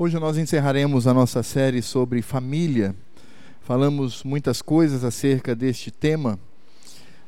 [0.00, 2.94] Hoje nós encerraremos a nossa série sobre família.
[3.62, 6.38] Falamos muitas coisas acerca deste tema.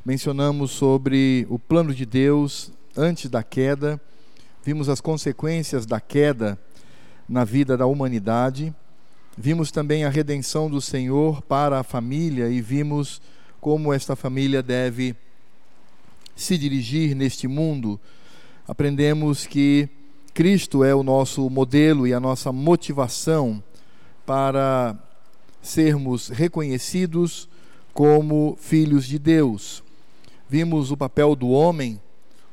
[0.05, 3.99] Mencionamos sobre o plano de Deus antes da queda,
[4.63, 6.57] vimos as consequências da queda
[7.27, 8.73] na vida da humanidade,
[9.37, 13.21] vimos também a redenção do Senhor para a família e vimos
[13.59, 15.13] como esta família deve
[16.37, 17.99] se dirigir neste mundo.
[18.65, 19.89] Aprendemos que
[20.33, 23.61] Cristo é o nosso modelo e a nossa motivação
[24.25, 24.97] para
[25.61, 27.49] sermos reconhecidos
[27.93, 29.83] como filhos de Deus.
[30.47, 31.99] Vimos o papel do homem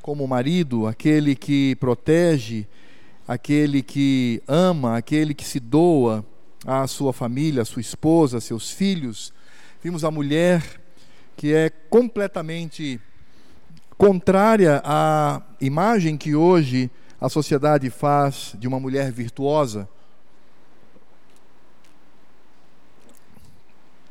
[0.03, 2.67] como marido, aquele que protege,
[3.29, 6.27] aquele que ama, aquele que se doa
[6.67, 9.33] à sua família, à sua esposa, a seus filhos.
[9.81, 10.65] Vimos a mulher
[11.37, 13.01] que é completamente
[13.97, 19.89] contrária à imagem que hoje a sociedade faz de uma mulher virtuosa.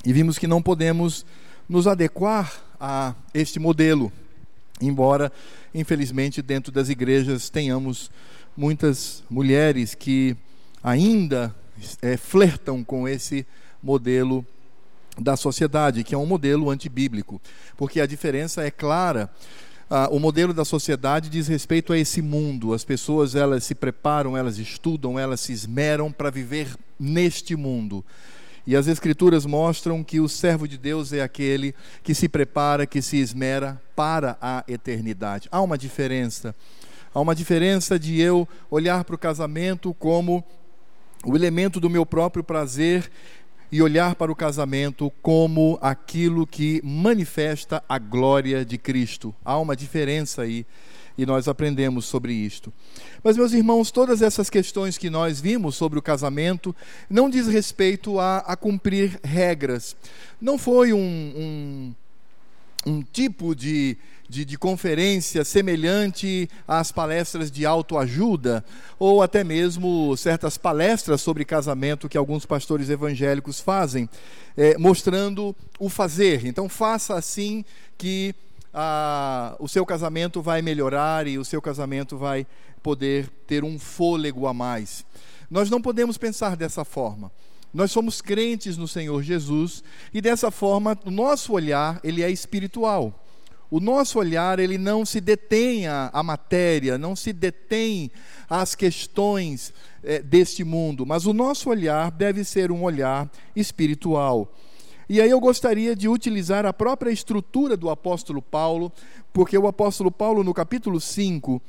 [0.05, 1.25] E vimos que não podemos
[1.67, 4.11] nos adequar a este modelo,
[4.79, 5.31] embora,
[5.73, 8.11] infelizmente, dentro das igrejas tenhamos
[8.55, 10.35] muitas mulheres que
[10.83, 11.53] ainda
[12.01, 13.45] é, flertam com esse
[13.81, 14.45] modelo
[15.19, 17.41] da sociedade, que é um modelo antibíblico,
[17.75, 19.29] porque a diferença é clara
[19.89, 22.73] ah, o modelo da sociedade diz respeito a esse mundo.
[22.73, 28.03] As pessoas elas se preparam, elas estudam, elas se esmeram para viver neste mundo.
[28.65, 33.01] E as escrituras mostram que o servo de Deus é aquele que se prepara, que
[33.01, 35.47] se esmera para a eternidade.
[35.49, 36.53] Há uma diferença.
[37.13, 40.43] Há uma diferença de eu olhar para o casamento como
[41.23, 43.09] o elemento do meu próprio prazer
[43.71, 49.35] e olhar para o casamento como aquilo que manifesta a glória de Cristo.
[49.43, 50.65] Há uma diferença aí
[51.17, 52.71] e nós aprendemos sobre isto.
[53.23, 56.75] Mas, meus irmãos, todas essas questões que nós vimos sobre o casamento
[57.09, 59.95] não diz respeito a, a cumprir regras.
[60.39, 61.95] Não foi um, um,
[62.85, 63.97] um tipo de
[64.29, 68.63] de, de conferência semelhante às palestras de autoajuda,
[68.99, 74.09] ou até mesmo certas palestras sobre casamento que alguns pastores evangélicos fazem,
[74.55, 76.45] é, mostrando o fazer.
[76.45, 77.63] Então, faça assim
[77.97, 78.35] que
[78.73, 82.45] ah, o seu casamento vai melhorar e o seu casamento vai
[82.83, 85.05] poder ter um fôlego a mais.
[85.49, 87.31] Nós não podemos pensar dessa forma.
[87.73, 89.83] Nós somos crentes no Senhor Jesus
[90.13, 93.26] e dessa forma o nosso olhar ele é espiritual.
[93.69, 98.09] O nosso olhar, ele não se detém à, matéria, não se detém
[98.49, 104.53] às questões é, deste mundo, mas o nosso olhar deve ser um olhar espiritual.
[105.09, 108.91] E aí eu gostaria de utilizar a própria estrutura do apóstolo Paulo,
[109.33, 111.61] porque o apóstolo Paulo, no capítulo 5,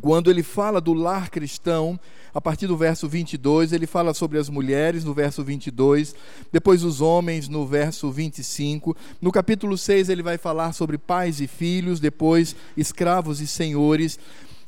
[0.00, 1.98] quando ele fala do lar cristão,
[2.36, 6.14] a partir do verso 22, ele fala sobre as mulheres, no verso 22,
[6.52, 8.94] depois os homens, no verso 25.
[9.22, 14.18] No capítulo 6, ele vai falar sobre pais e filhos, depois escravos e senhores.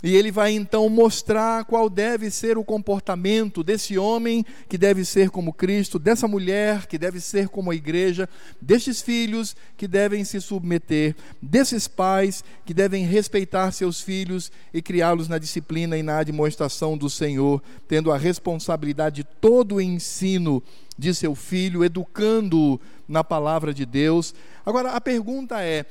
[0.01, 5.29] E ele vai então mostrar qual deve ser o comportamento desse homem que deve ser
[5.29, 8.29] como Cristo, dessa mulher que deve ser como a igreja,
[8.61, 15.27] destes filhos que devem se submeter, desses pais que devem respeitar seus filhos e criá-los
[15.27, 20.63] na disciplina e na demonstração do Senhor, tendo a responsabilidade de todo o ensino
[20.97, 24.33] de seu filho, educando-o na palavra de Deus.
[24.65, 25.87] Agora a pergunta é: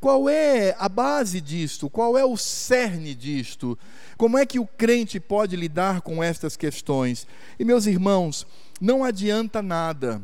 [0.00, 1.90] qual é a base disto?
[1.90, 3.78] Qual é o cerne disto?
[4.16, 7.26] Como é que o crente pode lidar com estas questões?
[7.58, 8.46] E meus irmãos,
[8.80, 10.22] não adianta nada.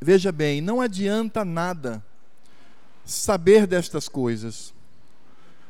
[0.00, 2.04] Veja bem, não adianta nada
[3.04, 4.72] saber destas coisas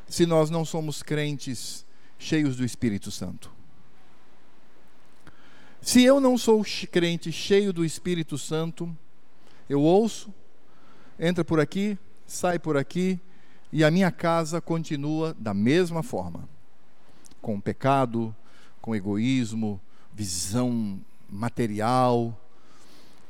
[0.07, 1.85] se nós não somos crentes
[2.17, 3.51] cheios do Espírito Santo.
[5.81, 8.95] Se eu não sou crente cheio do Espírito Santo,
[9.67, 10.33] eu ouço,
[11.19, 11.97] entra por aqui,
[12.31, 13.19] sai por aqui
[13.73, 16.47] e a minha casa continua da mesma forma
[17.41, 18.33] com pecado,
[18.81, 19.81] com egoísmo,
[20.13, 22.37] visão material,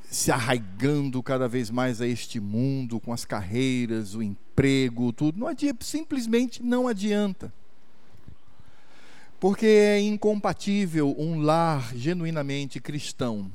[0.10, 5.40] se arraigando cada vez mais a este mundo, com as carreiras, o emprego, tudo.
[5.40, 7.52] Não adianta, simplesmente não adianta.
[9.40, 13.52] Porque é incompatível um lar genuinamente cristão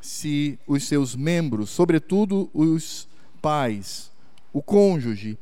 [0.00, 3.08] se os seus membros, sobretudo os
[3.40, 4.11] pais,
[4.52, 5.38] o cônjuge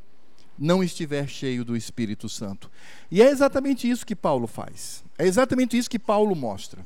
[0.57, 2.69] não estiver cheio do Espírito Santo.
[3.09, 5.03] E é exatamente isso que Paulo faz.
[5.17, 6.85] É exatamente isso que Paulo mostra.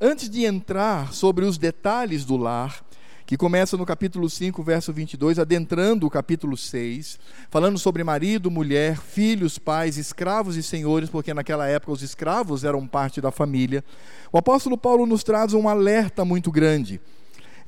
[0.00, 2.82] Antes de entrar sobre os detalhes do lar,
[3.30, 7.16] que começa no capítulo 5, verso 22, adentrando o capítulo 6,
[7.48, 12.88] falando sobre marido, mulher, filhos, pais, escravos e senhores, porque naquela época os escravos eram
[12.88, 13.84] parte da família.
[14.32, 17.00] O apóstolo Paulo nos traz um alerta muito grande.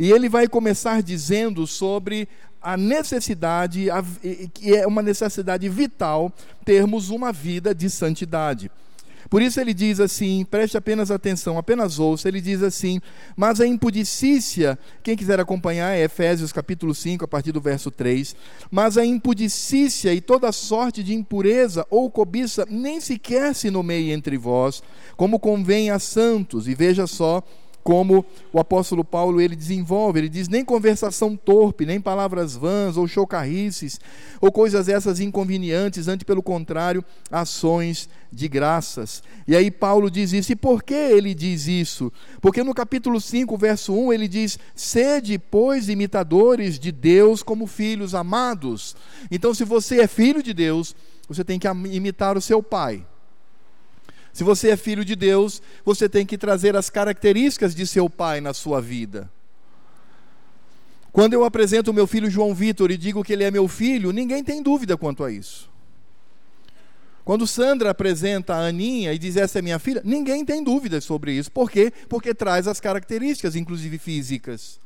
[0.02, 2.28] E ele vai começar dizendo sobre
[2.60, 3.86] a necessidade,
[4.52, 6.32] que é uma necessidade vital,
[6.64, 8.68] termos uma vida de santidade.
[9.30, 13.00] Por isso ele diz assim, preste apenas atenção, apenas ouça, ele diz assim:
[13.36, 18.34] "Mas a impudicícia, quem quiser acompanhar é Efésios capítulo 5, a partir do verso 3,
[18.72, 24.36] mas a impudicícia e toda sorte de impureza ou cobiça nem sequer se nomeie entre
[24.36, 24.82] vós,
[25.16, 26.66] como convém a santos".
[26.66, 27.40] E veja só,
[27.82, 33.08] como o apóstolo Paulo ele desenvolve, ele diz nem conversação torpe, nem palavras vãs ou
[33.08, 34.00] chocarrices,
[34.40, 39.22] ou coisas essas inconvenientes, antes pelo contrário, ações de graças.
[39.46, 40.52] E aí Paulo diz isso.
[40.52, 42.12] E por que ele diz isso?
[42.40, 48.14] Porque no capítulo 5, verso 1, ele diz: "Sede, pois, imitadores de Deus como filhos
[48.14, 48.96] amados".
[49.30, 50.94] Então, se você é filho de Deus,
[51.28, 53.04] você tem que imitar o seu pai.
[54.32, 58.40] Se você é filho de Deus, você tem que trazer as características de seu pai
[58.40, 59.30] na sua vida.
[61.12, 64.12] Quando eu apresento o meu filho João Vitor e digo que ele é meu filho,
[64.12, 65.70] ninguém tem dúvida quanto a isso.
[67.24, 71.32] Quando Sandra apresenta a Aninha e diz essa é minha filha, ninguém tem dúvida sobre
[71.32, 71.52] isso.
[71.52, 71.92] Por quê?
[72.08, 74.80] Porque traz as características, inclusive físicas.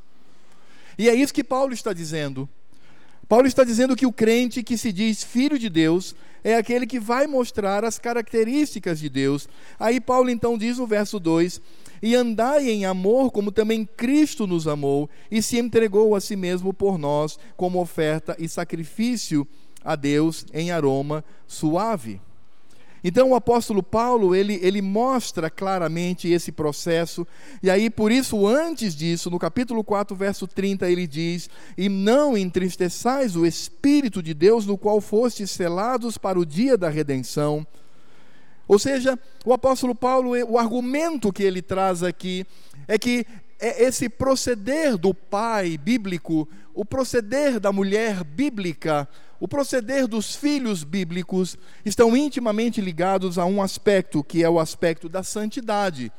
[0.98, 2.48] E é isso que Paulo está dizendo.
[3.28, 6.14] Paulo está dizendo que o crente que se diz filho de Deus
[6.46, 9.48] é aquele que vai mostrar as características de Deus.
[9.80, 11.60] Aí Paulo então diz no verso 2:
[12.00, 16.72] E andai em amor, como também Cristo nos amou e se entregou a si mesmo
[16.72, 19.44] por nós, como oferta e sacrifício
[19.84, 22.20] a Deus em aroma suave.
[23.04, 27.26] Então o apóstolo Paulo, ele, ele mostra claramente esse processo,
[27.62, 32.36] e aí por isso antes disso, no capítulo 4, verso 30, ele diz: "E não
[32.36, 37.66] entristeçais o espírito de Deus, no qual fostes selados para o dia da redenção."
[38.68, 42.44] Ou seja, o apóstolo Paulo, o argumento que ele traz aqui
[42.88, 43.24] é que
[43.58, 49.08] é esse proceder do pai bíblico, o proceder da mulher bíblica,
[49.40, 55.08] o proceder dos filhos bíblicos estão intimamente ligados a um aspecto, que é o aspecto
[55.08, 56.12] da santidade.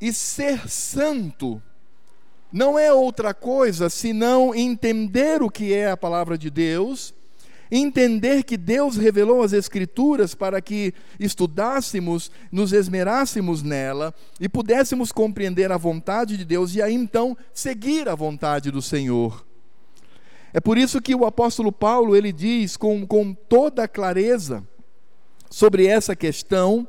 [0.00, 1.62] E ser santo
[2.52, 7.12] não é outra coisa senão entender o que é a palavra de Deus,
[7.78, 15.72] entender que Deus revelou as Escrituras para que estudássemos, nos esmerássemos nela e pudéssemos compreender
[15.72, 19.44] a vontade de Deus e aí então seguir a vontade do Senhor.
[20.52, 24.62] É por isso que o apóstolo Paulo ele diz com, com toda clareza
[25.50, 26.86] sobre essa questão,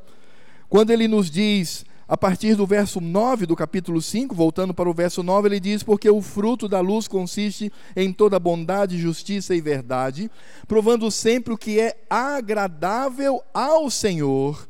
[0.68, 4.94] quando ele nos diz, a partir do verso 9 do capítulo 5, voltando para o
[4.94, 9.60] verso 9, ele diz: Porque o fruto da luz consiste em toda bondade, justiça e
[9.60, 10.30] verdade,
[10.68, 14.68] provando sempre o que é agradável ao Senhor,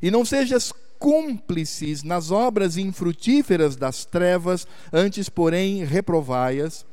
[0.00, 6.86] e não sejas cúmplices nas obras infrutíferas das trevas, antes, porém, reprovai-as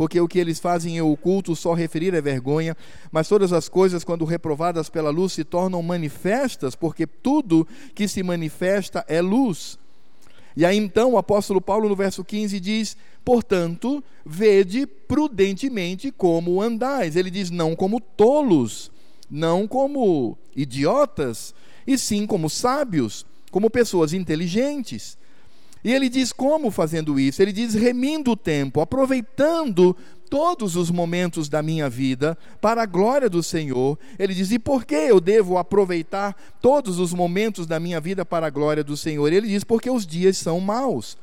[0.00, 2.74] porque o que eles fazem em oculto só referir é vergonha,
[3.12, 8.22] mas todas as coisas, quando reprovadas pela luz, se tornam manifestas, porque tudo que se
[8.22, 9.78] manifesta é luz.
[10.56, 17.14] E aí então o apóstolo Paulo, no verso 15, diz: Portanto, vede prudentemente como andais.
[17.14, 18.90] Ele diz: não como tolos,
[19.30, 21.54] não como idiotas,
[21.86, 25.19] e sim como sábios, como pessoas inteligentes
[25.82, 27.40] e ele diz como fazendo isso?
[27.40, 29.96] Ele diz remindo o tempo, aproveitando
[30.28, 33.98] todos os momentos da minha vida para a glória do Senhor.
[34.18, 38.46] Ele diz: e por que eu devo aproveitar todos os momentos da minha vida para
[38.46, 39.32] a glória do Senhor?
[39.32, 41.18] Ele diz: porque os dias são maus.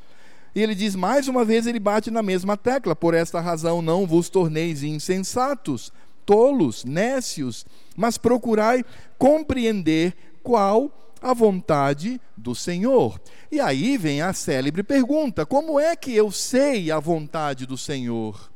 [0.54, 4.06] E ele diz mais uma vez, ele bate na mesma tecla: por esta razão não
[4.06, 5.92] vos torneis insensatos,
[6.26, 7.64] tolos, nécios,
[7.96, 8.84] mas procurai
[9.16, 13.20] compreender qual a vontade do Senhor.
[13.50, 18.50] E aí vem a célebre pergunta: como é que eu sei a vontade do Senhor?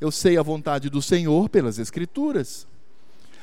[0.00, 2.66] Eu sei a vontade do Senhor pelas Escrituras.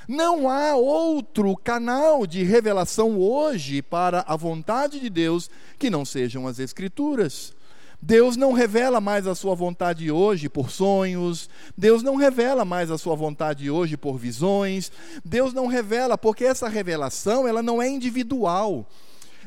[0.08, 6.48] Não há outro canal de revelação hoje para a vontade de Deus que não sejam
[6.48, 7.54] as Escrituras.
[8.02, 12.98] Deus não revela mais a sua vontade hoje por sonhos, Deus não revela mais a
[12.98, 14.90] sua vontade hoje por visões,
[15.24, 18.88] Deus não revela porque essa revelação ela não é individual.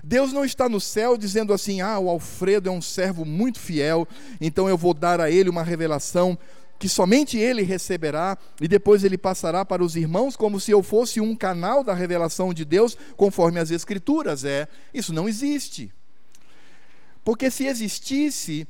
[0.04, 4.06] Deus não está no céu dizendo assim: "Ah, o Alfredo é um servo muito fiel,
[4.40, 6.38] então eu vou dar a ele uma revelação
[6.78, 11.20] que somente ele receberá e depois ele passará para os irmãos como se eu fosse
[11.20, 14.66] um canal da revelação de Deus, conforme as escrituras é.
[14.92, 15.92] Isso não existe.
[17.24, 18.66] Porque se existisse,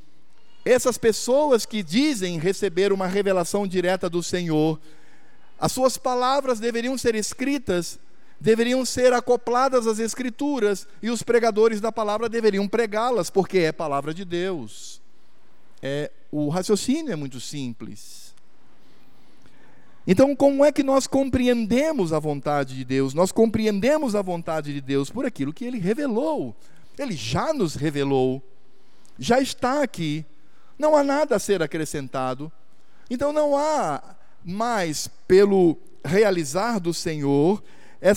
[0.64, 4.78] essas pessoas que dizem receber uma revelação direta do Senhor,
[5.58, 7.98] as suas palavras deveriam ser escritas,
[8.40, 14.12] deveriam ser acopladas às Escrituras, e os pregadores da palavra deveriam pregá-las, porque é palavra
[14.12, 15.00] de Deus.
[15.80, 18.32] É, o raciocínio é muito simples.
[20.06, 23.14] Então, como é que nós compreendemos a vontade de Deus?
[23.14, 26.56] Nós compreendemos a vontade de Deus por aquilo que Ele revelou.
[26.98, 28.42] Ele já nos revelou,
[29.18, 30.24] já está aqui,
[30.78, 32.50] não há nada a ser acrescentado.
[33.08, 34.02] Então, não há
[34.44, 37.62] mais, pelo realizar do Senhor,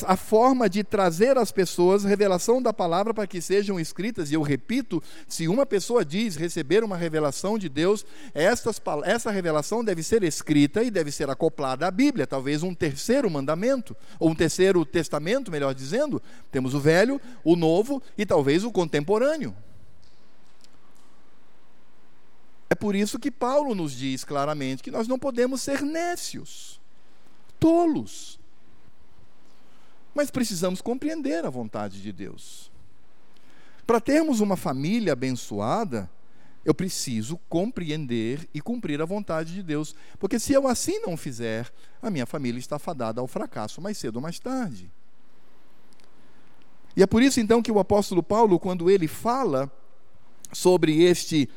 [0.08, 4.32] a forma de trazer às pessoas revelação da palavra para que sejam escritas.
[4.32, 9.84] E eu repito: se uma pessoa diz receber uma revelação de Deus, estas, essa revelação
[9.84, 14.36] deve ser escrita e deve ser acoplada à Bíblia, talvez um terceiro mandamento, ou um
[14.36, 16.22] terceiro testamento, melhor dizendo.
[16.52, 19.56] Temos o velho, o novo e talvez o contemporâneo.
[22.68, 26.82] É por isso que Paulo nos diz claramente que nós não podemos ser nécios,
[27.60, 28.35] tolos
[30.16, 32.72] mas precisamos compreender a vontade de Deus.
[33.86, 36.10] Para termos uma família abençoada,
[36.64, 41.72] eu preciso compreender e cumprir a vontade de Deus, porque se eu assim não fizer,
[42.02, 44.90] a minha família está fadada ao fracasso mais cedo ou mais tarde.
[46.96, 49.72] E é por isso então que o apóstolo Paulo, quando ele fala
[50.52, 51.50] sobre este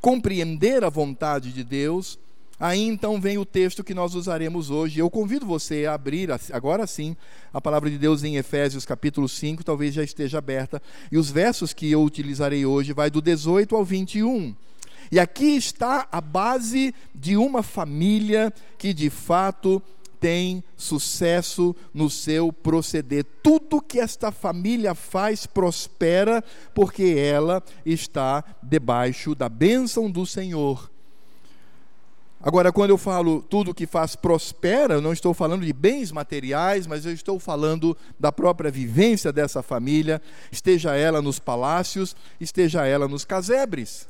[0.00, 2.18] compreender a vontade de Deus,
[2.58, 4.98] Aí então vem o texto que nós usaremos hoje.
[4.98, 7.14] Eu convido você a abrir, agora sim,
[7.52, 10.80] a palavra de Deus em Efésios capítulo 5, talvez já esteja aberta.
[11.12, 14.54] E os versos que eu utilizarei hoje vai do 18 ao 21.
[15.12, 19.82] E aqui está a base de uma família que de fato
[20.18, 23.24] tem sucesso no seu proceder.
[23.42, 26.42] Tudo que esta família faz prospera
[26.74, 30.90] porque ela está debaixo da bênção do Senhor.
[32.40, 36.86] Agora, quando eu falo tudo que faz prospera, eu não estou falando de bens materiais,
[36.86, 40.20] mas eu estou falando da própria vivência dessa família,
[40.52, 44.06] esteja ela nos palácios, esteja ela nos casebres.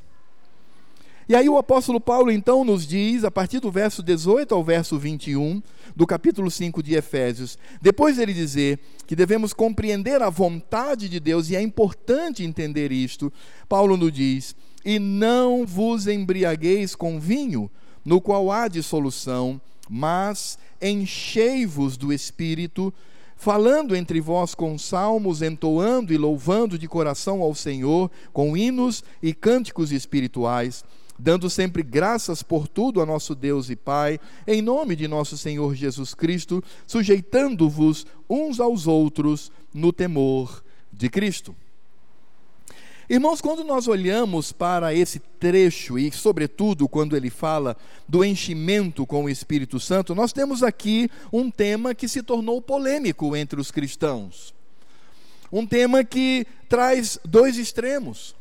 [1.29, 4.97] E aí o apóstolo Paulo então nos diz, a partir do verso 18 ao verso
[4.97, 5.61] 21,
[5.95, 8.79] do capítulo 5 de Efésios, depois ele dizer
[9.09, 13.33] que devemos compreender a vontade de Deus, e é importante entender isto,
[13.69, 14.55] Paulo nos diz:
[14.85, 17.69] E não vos embriagueis com vinho,
[18.07, 19.61] no qual há dissolução,
[19.91, 22.95] mas enchei-vos do Espírito,
[23.35, 29.35] falando entre vós com salmos, entoando e louvando de coração ao Senhor, com hinos e
[29.35, 30.85] cânticos espirituais,
[31.19, 35.75] dando sempre graças por tudo a nosso Deus e Pai, em nome de nosso Senhor
[35.75, 41.57] Jesus Cristo, sujeitando-vos uns aos outros no temor de Cristo.
[43.09, 47.77] Irmãos, quando nós olhamos para esse trecho, e sobretudo quando ele fala
[48.09, 53.37] do enchimento com o Espírito Santo, nós temos aqui um tema que se tornou polêmico
[53.37, 54.53] entre os cristãos.
[55.53, 58.35] Um tema que traz dois extremos.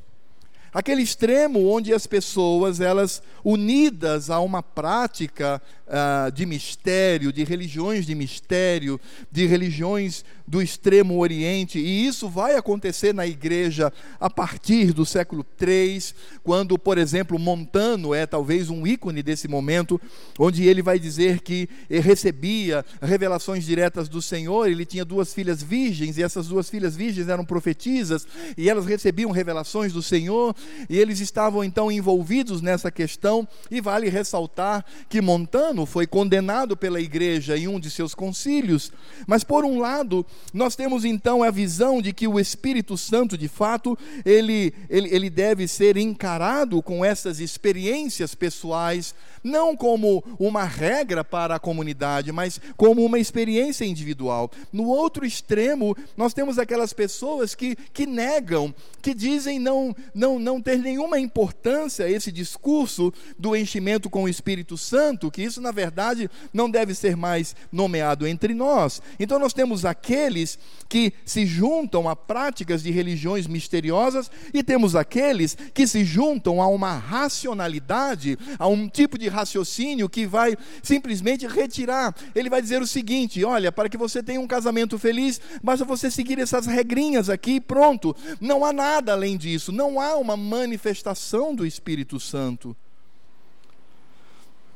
[0.74, 8.06] Aquele extremo onde as pessoas, elas unidas a uma prática uh, de mistério, de religiões
[8.06, 9.00] de mistério,
[9.32, 15.46] de religiões do extremo oriente, e isso vai acontecer na igreja a partir do século
[15.60, 16.04] III,
[16.44, 20.00] quando, por exemplo, Montano é talvez um ícone desse momento,
[20.38, 26.18] onde ele vai dizer que recebia revelações diretas do Senhor, ele tinha duas filhas virgens,
[26.18, 30.56] e essas duas filhas virgens eram profetisas, e elas recebiam revelações do Senhor,
[30.90, 37.02] e eles estavam então envolvidos nessa questão, e vale ressaltar que Montano foi condenado pela
[37.02, 38.92] igreja em um de seus concílios,
[39.26, 43.48] mas por um lado, nós temos então a visão de que o Espírito Santo, de
[43.48, 49.14] fato, ele, ele, ele deve ser encarado com essas experiências pessoais,
[49.44, 54.50] não como uma regra para a comunidade, mas como uma experiência individual.
[54.72, 60.62] No outro extremo, nós temos aquelas pessoas que, que negam, que dizem não, não, não
[60.62, 66.30] ter nenhuma importância esse discurso do enchimento com o Espírito Santo, que isso, na verdade,
[66.54, 69.02] não deve ser mais nomeado entre nós.
[69.20, 70.58] Então, nós temos aqueles aqueles
[70.90, 76.68] que se juntam a práticas de religiões misteriosas e temos aqueles que se juntam a
[76.68, 82.16] uma racionalidade, a um tipo de raciocínio que vai simplesmente retirar.
[82.34, 86.10] Ele vai dizer o seguinte: olha, para que você tenha um casamento feliz, basta você
[86.10, 88.16] seguir essas regrinhas aqui e pronto.
[88.40, 92.76] Não há nada além disso, não há uma manifestação do Espírito Santo.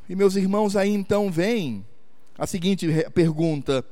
[0.08, 1.86] E meus irmãos, aí então vem
[2.38, 3.86] a seguinte pergunta: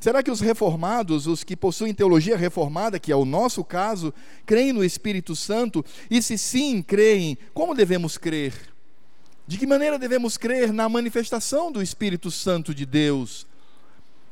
[0.00, 4.14] Será que os reformados, os que possuem teologia reformada, que é o nosso caso,
[4.46, 5.84] creem no Espírito Santo?
[6.10, 8.54] E se sim creem, como devemos crer?
[9.46, 13.46] De que maneira devemos crer na manifestação do Espírito Santo de Deus?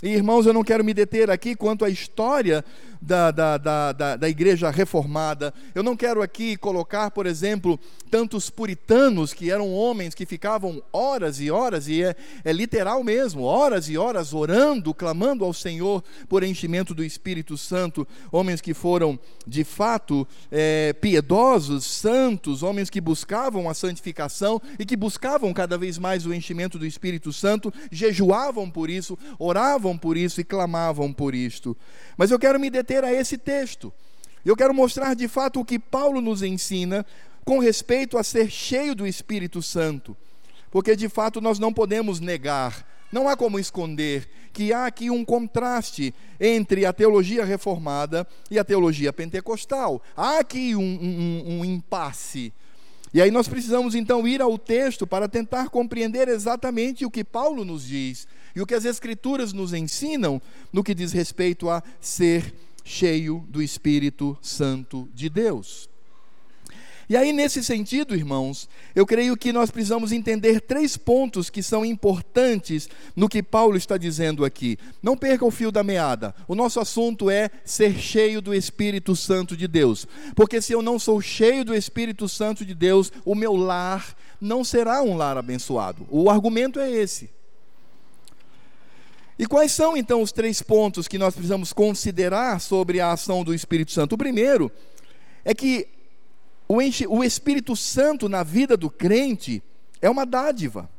[0.03, 2.65] E, irmãos, eu não quero me deter aqui quanto à história
[3.01, 5.53] da, da, da, da, da igreja reformada.
[5.75, 7.79] Eu não quero aqui colocar, por exemplo,
[8.11, 13.43] tantos puritanos que eram homens que ficavam horas e horas, e é, é literal mesmo,
[13.43, 18.07] horas e horas orando, clamando ao Senhor por enchimento do Espírito Santo.
[18.33, 24.97] Homens que foram, de fato, é, piedosos, santos, homens que buscavam a santificação e que
[24.97, 30.41] buscavam cada vez mais o enchimento do Espírito Santo, jejuavam por isso, oravam por isso
[30.41, 31.77] e clamavam por isto.
[32.17, 33.93] Mas eu quero me deter a esse texto.
[34.45, 37.05] Eu quero mostrar de fato o que Paulo nos ensina
[37.45, 40.17] com respeito a ser cheio do Espírito Santo.
[40.71, 45.25] Porque de fato nós não podemos negar, não há como esconder que há aqui um
[45.25, 50.03] contraste entre a teologia reformada e a teologia pentecostal.
[50.17, 52.53] Há aqui um, um, um impasse.
[53.13, 57.65] E aí nós precisamos então ir ao texto para tentar compreender exatamente o que Paulo
[57.65, 60.43] nos diz e o que as Escrituras nos ensinam
[60.73, 62.53] no que diz respeito a ser
[62.89, 65.89] cheio do Espírito Santo de Deus.
[67.11, 71.83] E aí, nesse sentido, irmãos, eu creio que nós precisamos entender três pontos que são
[71.83, 74.77] importantes no que Paulo está dizendo aqui.
[75.03, 76.35] Não perca o fio da meada.
[76.47, 80.07] O nosso assunto é ser cheio do Espírito Santo de Deus.
[80.37, 84.63] Porque se eu não sou cheio do Espírito Santo de Deus, o meu lar não
[84.63, 86.07] será um lar abençoado.
[86.11, 87.38] O argumento é esse.
[89.39, 93.55] E quais são então os três pontos que nós precisamos considerar sobre a ação do
[93.55, 94.15] Espírito Santo?
[94.15, 94.71] O primeiro
[95.45, 95.87] é que
[96.69, 99.63] o Espírito Santo na vida do crente
[100.03, 100.91] é uma dádiva.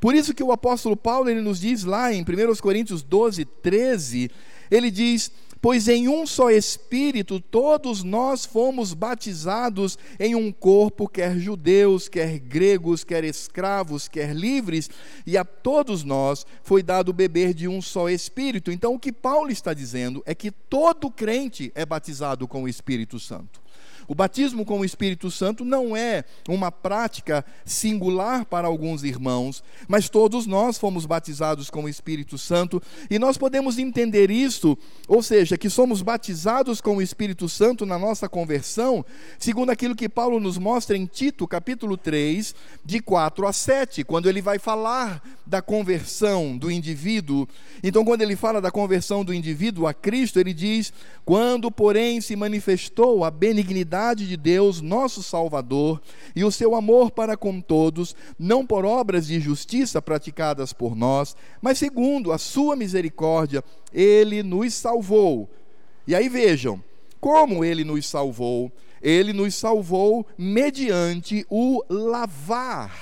[0.00, 4.30] Por isso que o apóstolo Paulo ele nos diz lá em 1 Coríntios 12, 13,
[4.70, 5.30] ele diz:
[5.62, 12.40] Pois em um só Espírito todos nós fomos batizados em um corpo, quer judeus, quer
[12.40, 14.90] gregos, quer escravos, quer livres,
[15.24, 18.72] e a todos nós foi dado beber de um só Espírito.
[18.72, 23.20] Então o que Paulo está dizendo é que todo crente é batizado com o Espírito
[23.20, 23.61] Santo.
[24.08, 30.08] O batismo com o Espírito Santo não é uma prática singular para alguns irmãos, mas
[30.08, 35.56] todos nós fomos batizados com o Espírito Santo e nós podemos entender isso, ou seja,
[35.56, 39.04] que somos batizados com o Espírito Santo na nossa conversão,
[39.38, 44.28] segundo aquilo que Paulo nos mostra em Tito, capítulo 3, de 4 a 7, quando
[44.28, 47.46] ele vai falar da conversão do indivíduo.
[47.82, 50.92] Então, quando ele fala da conversão do indivíduo a Cristo, ele diz:
[51.24, 53.92] Quando, porém, se manifestou a benignidade
[54.26, 56.02] de Deus, nosso Salvador,
[56.34, 61.36] e o seu amor para com todos, não por obras de justiça praticadas por nós,
[61.60, 63.62] mas segundo a sua misericórdia,
[63.92, 65.48] ele nos salvou.
[66.06, 66.82] E aí vejam,
[67.20, 68.70] como ele nos salvou?
[69.00, 72.92] Ele nos salvou mediante o lavar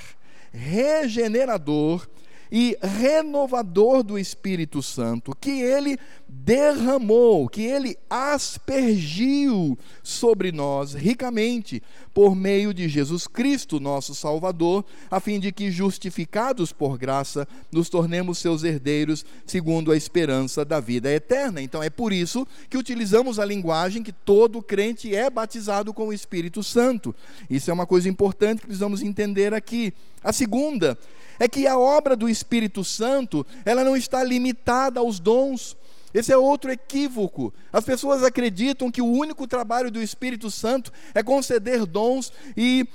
[0.52, 2.06] regenerador
[2.50, 11.82] e renovador do Espírito Santo, que ele derramou, que ele aspergiu sobre nós ricamente
[12.12, 17.88] por meio de Jesus Cristo, nosso Salvador, a fim de que, justificados por graça, nos
[17.88, 21.62] tornemos seus herdeiros segundo a esperança da vida eterna.
[21.62, 26.12] Então é por isso que utilizamos a linguagem que todo crente é batizado com o
[26.12, 27.14] Espírito Santo.
[27.48, 29.92] Isso é uma coisa importante que precisamos entender aqui.
[30.22, 30.98] A segunda
[31.40, 35.74] é que a obra do Espírito Santo, ela não está limitada aos dons.
[36.12, 37.52] Esse é outro equívoco.
[37.72, 42.86] As pessoas acreditam que o único trabalho do Espírito Santo é conceder dons e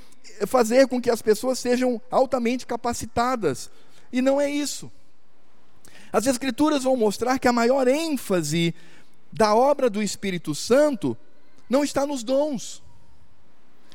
[0.45, 3.71] fazer com que as pessoas sejam altamente capacitadas.
[4.13, 4.91] E não é isso.
[6.13, 8.75] As Escrituras vão mostrar que a maior ênfase
[9.33, 11.17] da obra do Espírito Santo
[11.67, 12.83] não está nos dons,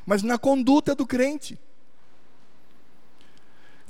[0.05, 1.57] mas na conduta do crente.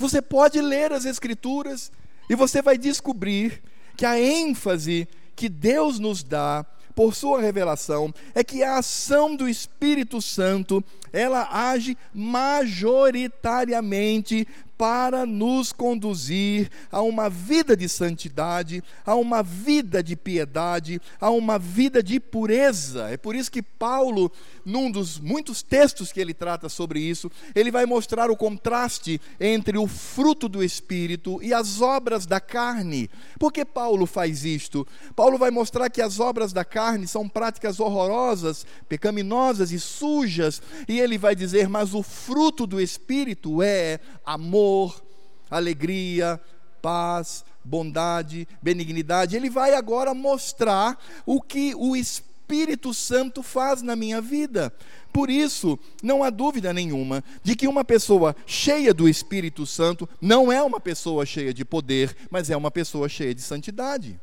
[0.00, 1.92] Você pode ler as Escrituras
[2.30, 3.60] e você vai descobrir
[3.98, 9.46] que a ênfase que Deus nos dá por sua revelação é que a ação do
[9.46, 10.82] Espírito Santo,
[11.12, 14.48] ela age majoritariamente
[14.80, 21.58] para nos conduzir a uma vida de santidade, a uma vida de piedade, a uma
[21.58, 23.10] vida de pureza.
[23.10, 24.32] É por isso que Paulo,
[24.64, 29.76] num dos muitos textos que ele trata sobre isso, ele vai mostrar o contraste entre
[29.76, 33.10] o fruto do espírito e as obras da carne.
[33.38, 34.86] Por que Paulo faz isto?
[35.14, 40.98] Paulo vai mostrar que as obras da carne são práticas horrorosas, pecaminosas e sujas, e
[40.98, 45.02] ele vai dizer: "Mas o fruto do espírito é amor, amor,
[45.50, 46.40] alegria,
[46.80, 49.37] paz, bondade, benignidade.
[49.37, 54.72] Ele vai agora mostrar o que o Espírito Santo faz na minha vida.
[55.12, 60.52] Por isso, não há dúvida nenhuma de que uma pessoa cheia do Espírito Santo não
[60.52, 64.18] é uma pessoa cheia de poder, mas é uma pessoa cheia de santidade.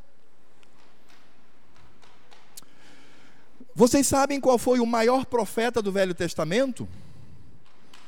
[3.75, 6.87] Vocês sabem qual foi o maior profeta do Velho Testamento?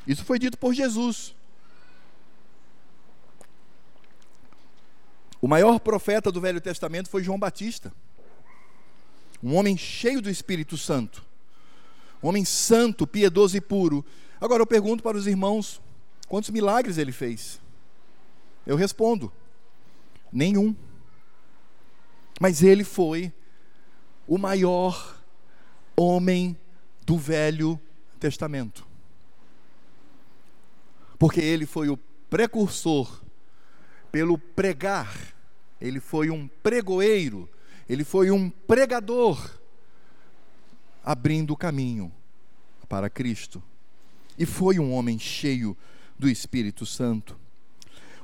[0.08, 1.36] Isso foi dito por Jesus.
[5.42, 7.94] O maior profeta do Velho Testamento foi João Batista.
[9.42, 11.24] Um homem cheio do Espírito Santo.
[12.22, 14.06] Um homem santo, piedoso e puro.
[14.42, 15.82] Agora eu pergunto para os irmãos:
[16.28, 17.60] quantos milagres ele fez?
[18.68, 19.32] Eu respondo:
[20.32, 20.76] nenhum.
[22.40, 23.32] Mas ele foi
[24.28, 25.18] o maior
[25.96, 26.58] homem
[27.06, 27.80] do Velho
[28.20, 28.86] Testamento.
[31.18, 31.98] Porque ele foi o
[32.30, 33.22] precursor
[34.12, 35.34] pelo pregar.
[35.80, 37.50] Ele foi um pregoeiro,
[37.88, 39.60] ele foi um pregador,
[41.04, 42.12] abrindo o caminho
[42.88, 43.64] para Cristo.
[44.38, 45.76] E foi um homem cheio
[46.18, 47.38] do Espírito Santo.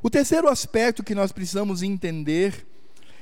[0.02, 2.66] O terceiro aspecto que nós precisamos entender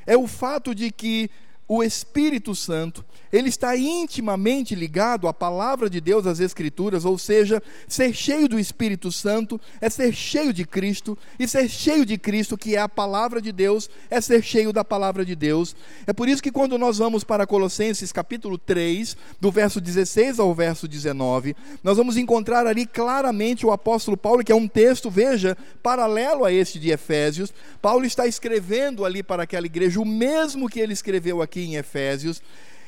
[0.06, 1.30] é o fato de que
[1.67, 7.63] o Espírito Santo, ele está intimamente ligado à palavra de Deus, às Escrituras, ou seja,
[7.88, 12.56] ser cheio do Espírito Santo é ser cheio de Cristo, e ser cheio de Cristo,
[12.56, 15.76] que é a palavra de Deus, é ser cheio da palavra de Deus.
[16.06, 20.54] É por isso que quando nós vamos para Colossenses capítulo 3, do verso 16 ao
[20.54, 25.58] verso 19, nós vamos encontrar ali claramente o apóstolo Paulo, que é um texto, veja,
[25.82, 27.52] paralelo a este de Efésios.
[27.82, 32.41] Paulo está escrevendo ali para aquela igreja o mesmo que ele escreveu aqui em Efésios,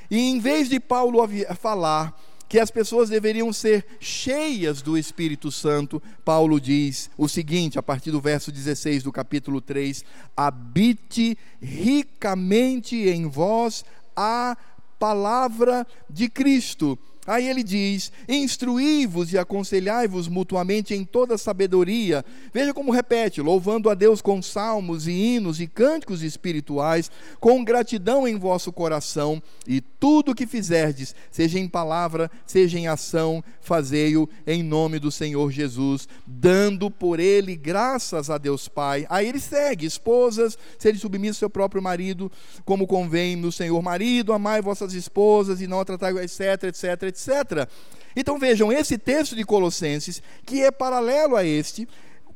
[0.09, 1.19] e em vez de Paulo
[1.59, 2.15] falar
[2.47, 8.11] que as pessoas deveriam ser cheias do Espírito Santo, Paulo diz o seguinte, a partir
[8.11, 10.05] do verso 16 do capítulo 3:
[10.37, 13.83] habite ricamente em vós
[14.15, 14.55] a
[14.99, 22.23] palavra de Cristo Aí ele diz: Instruí-vos e aconselhai-vos mutuamente em toda sabedoria.
[22.53, 27.09] Veja como repete: louvando a Deus com salmos e hinos e cânticos espirituais,
[27.39, 32.87] com gratidão em vosso coração, e tudo o que fizerdes, seja em palavra, seja em
[32.87, 39.07] ação, fazei-o em nome do Senhor Jesus, dando por ele graças a Deus Pai.
[39.09, 42.31] Aí ele segue: esposas, sede submissos ao seu próprio marido,
[42.63, 43.81] como convém no Senhor.
[43.81, 47.69] Marido, amai vossas esposas e não a tratai, etc, etc, etc.
[48.15, 51.87] Então vejam, esse texto de Colossenses, que é paralelo a este,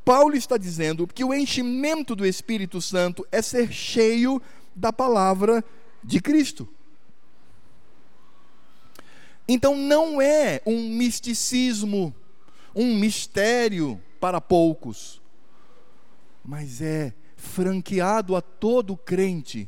[0.06, 4.42] Paulo está dizendo que o enchimento do Espírito Santo é ser cheio
[4.76, 5.64] da palavra
[6.04, 6.68] de Cristo.
[9.48, 12.14] Então não é um misticismo,
[12.76, 15.22] um mistério para poucos,
[16.44, 19.68] mas é franqueado a todo crente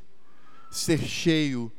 [0.69, 1.71] ser cheio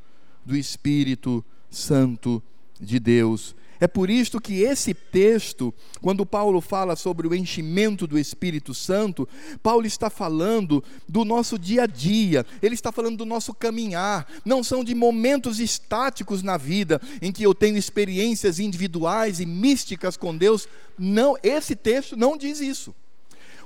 [0.44, 2.42] do Espírito Santo
[2.82, 3.54] de Deus.
[3.82, 9.28] É por isto que esse texto, quando Paulo fala sobre o enchimento do Espírito Santo,
[9.60, 14.62] Paulo está falando do nosso dia a dia, ele está falando do nosso caminhar, não
[14.62, 20.36] são de momentos estáticos na vida em que eu tenho experiências individuais e místicas com
[20.36, 20.68] Deus.
[20.96, 22.94] Não, esse texto não diz isso.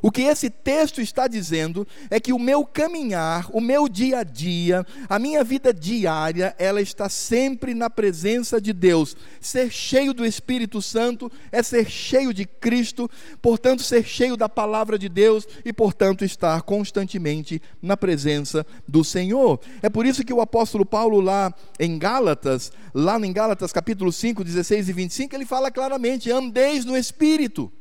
[0.07, 4.23] O que esse texto está dizendo é que o meu caminhar, o meu dia a
[4.23, 9.17] dia, a minha vida diária, ela está sempre na presença de Deus.
[9.41, 13.11] Ser cheio do Espírito Santo é ser cheio de Cristo,
[13.43, 19.59] portanto, ser cheio da palavra de Deus e, portanto, estar constantemente na presença do Senhor.
[19.83, 24.45] É por isso que o apóstolo Paulo, lá em Gálatas, lá em Gálatas capítulo 5,
[24.45, 27.73] 16 e 25, ele fala claramente: andeis no Espírito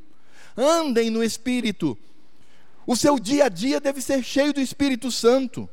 [0.58, 1.98] andem no Espírito.
[2.88, 5.68] O seu dia a dia deve ser cheio do Espírito Santo.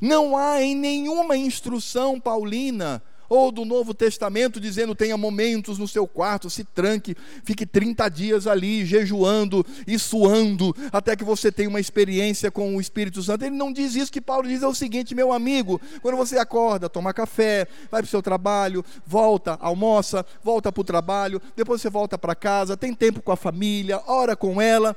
[0.00, 6.06] Não há em nenhuma instrução paulina ou do Novo Testamento dizendo tenha momentos no seu
[6.06, 11.80] quarto, se tranque, fique 30 dias ali jejuando e suando até que você tenha uma
[11.80, 13.44] experiência com o Espírito Santo.
[13.44, 16.88] Ele não diz isso que Paulo diz é o seguinte, meu amigo, quando você acorda,
[16.88, 21.90] toma café, vai para o seu trabalho, volta, almoça, volta para o trabalho, depois você
[21.90, 24.96] volta para casa, tem tempo com a família, ora com ela,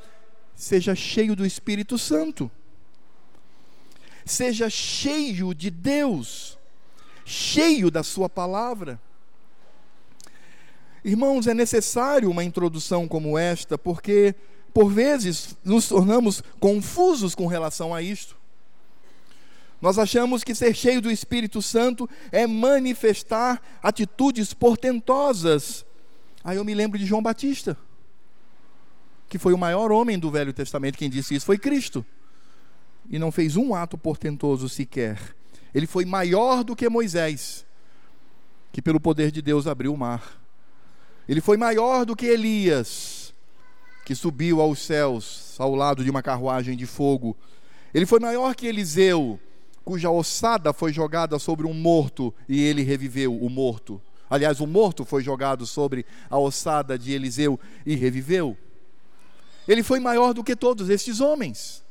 [0.59, 2.51] seja cheio do Espírito Santo.
[4.25, 6.59] Seja cheio de Deus
[7.29, 8.99] cheio da Sua palavra.
[11.05, 14.35] Irmãos, é necessário uma introdução como esta, porque
[14.73, 18.35] por vezes nos tornamos confusos com relação a isto.
[19.81, 25.85] Nós achamos que ser cheio do Espírito Santo é manifestar atitudes portentosas.
[26.43, 27.77] Aí eu me lembro de João Batista,
[29.29, 32.03] que foi o maior homem do Velho Testamento, quem disse isso foi Cristo.
[33.09, 35.19] e não fez um ato portentoso sequer.
[35.73, 37.65] Ele foi maior do que Moisés,
[38.71, 40.39] que pelo poder de Deus abriu o mar.
[41.27, 43.33] Ele foi maior do que Elias,
[44.05, 47.35] que subiu aos céus ao lado de uma carruagem de fogo.
[47.93, 49.39] Ele foi maior que Eliseu,
[49.83, 53.99] cuja ossada foi jogada sobre um morto e ele reviveu o morto.
[54.29, 58.55] Aliás, o morto foi jogado sobre a ossada de Eliseu e reviveu.
[59.69, 61.83] Ele foi maior do que todos estes homens.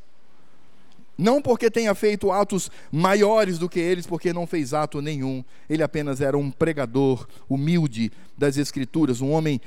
[1.16, 5.44] Não porque tenha feito atos maiores do que eles, porque não fez ato nenhum.
[5.70, 9.60] Ele apenas era um pregador humilde das Escrituras, um homem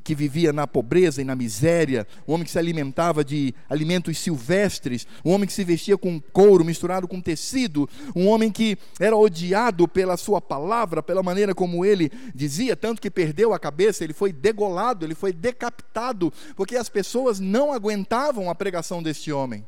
[0.00, 5.06] que vivia na pobreza e na miséria, um homem que se alimentava de alimentos silvestres,
[5.24, 9.86] um homem que se vestia com couro misturado com tecido, um homem que era odiado
[9.88, 14.32] pela sua palavra, pela maneira como ele dizia, tanto que perdeu a cabeça, ele foi
[14.32, 19.64] degolado, ele foi decapitado, porque as pessoas não aguentavam a pregação deste homem.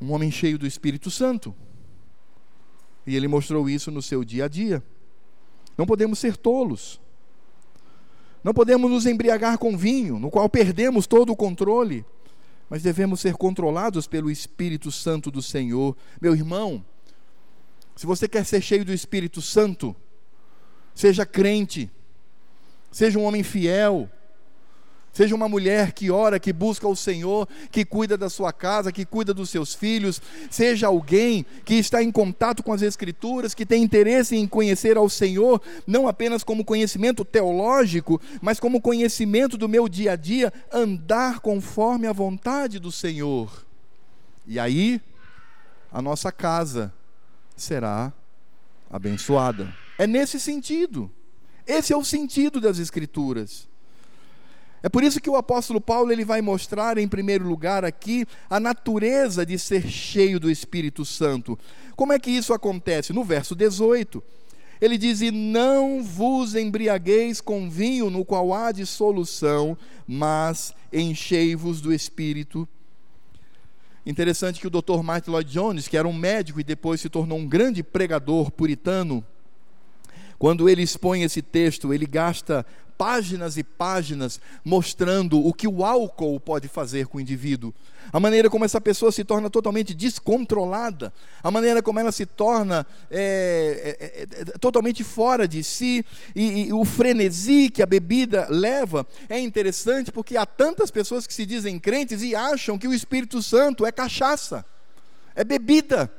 [0.00, 1.54] Um homem cheio do Espírito Santo.
[3.06, 4.82] E ele mostrou isso no seu dia a dia.
[5.76, 7.00] Não podemos ser tolos.
[8.48, 12.02] Não podemos nos embriagar com vinho, no qual perdemos todo o controle,
[12.70, 15.94] mas devemos ser controlados pelo Espírito Santo do Senhor.
[16.18, 16.82] Meu irmão,
[17.94, 19.94] se você quer ser cheio do Espírito Santo,
[20.94, 21.90] seja crente,
[22.90, 24.08] seja um homem fiel,
[25.18, 29.04] Seja uma mulher que ora, que busca o Senhor, que cuida da sua casa, que
[29.04, 30.22] cuida dos seus filhos.
[30.48, 35.08] Seja alguém que está em contato com as Escrituras, que tem interesse em conhecer ao
[35.08, 41.40] Senhor, não apenas como conhecimento teológico, mas como conhecimento do meu dia a dia, andar
[41.40, 43.66] conforme a vontade do Senhor.
[44.46, 45.00] E aí,
[45.90, 46.94] a nossa casa
[47.56, 48.12] será
[48.88, 49.74] abençoada.
[49.98, 51.10] É nesse sentido.
[51.66, 53.66] Esse é o sentido das Escrituras.
[54.82, 58.60] É por isso que o apóstolo Paulo ele vai mostrar em primeiro lugar aqui a
[58.60, 61.58] natureza de ser cheio do Espírito Santo.
[61.96, 63.12] Como é que isso acontece?
[63.12, 64.22] No verso 18,
[64.80, 71.92] ele diz: "E não vos embriagueis com vinho no qual há dissolução, mas enchei-vos do
[71.92, 72.68] Espírito."
[74.06, 75.02] Interessante que o Dr.
[75.02, 79.24] Martin Lloyd Jones, que era um médico e depois se tornou um grande pregador puritano,
[80.38, 82.64] quando ele expõe esse texto, ele gasta
[82.98, 87.72] páginas e páginas mostrando o que o álcool pode fazer com o indivíduo,
[88.12, 92.84] a maneira como essa pessoa se torna totalmente descontrolada, a maneira como ela se torna
[93.08, 98.48] é, é, é, é, totalmente fora de si, e, e o frenesi que a bebida
[98.50, 102.92] leva é interessante porque há tantas pessoas que se dizem crentes e acham que o
[102.92, 104.64] Espírito Santo é cachaça,
[105.36, 106.10] é bebida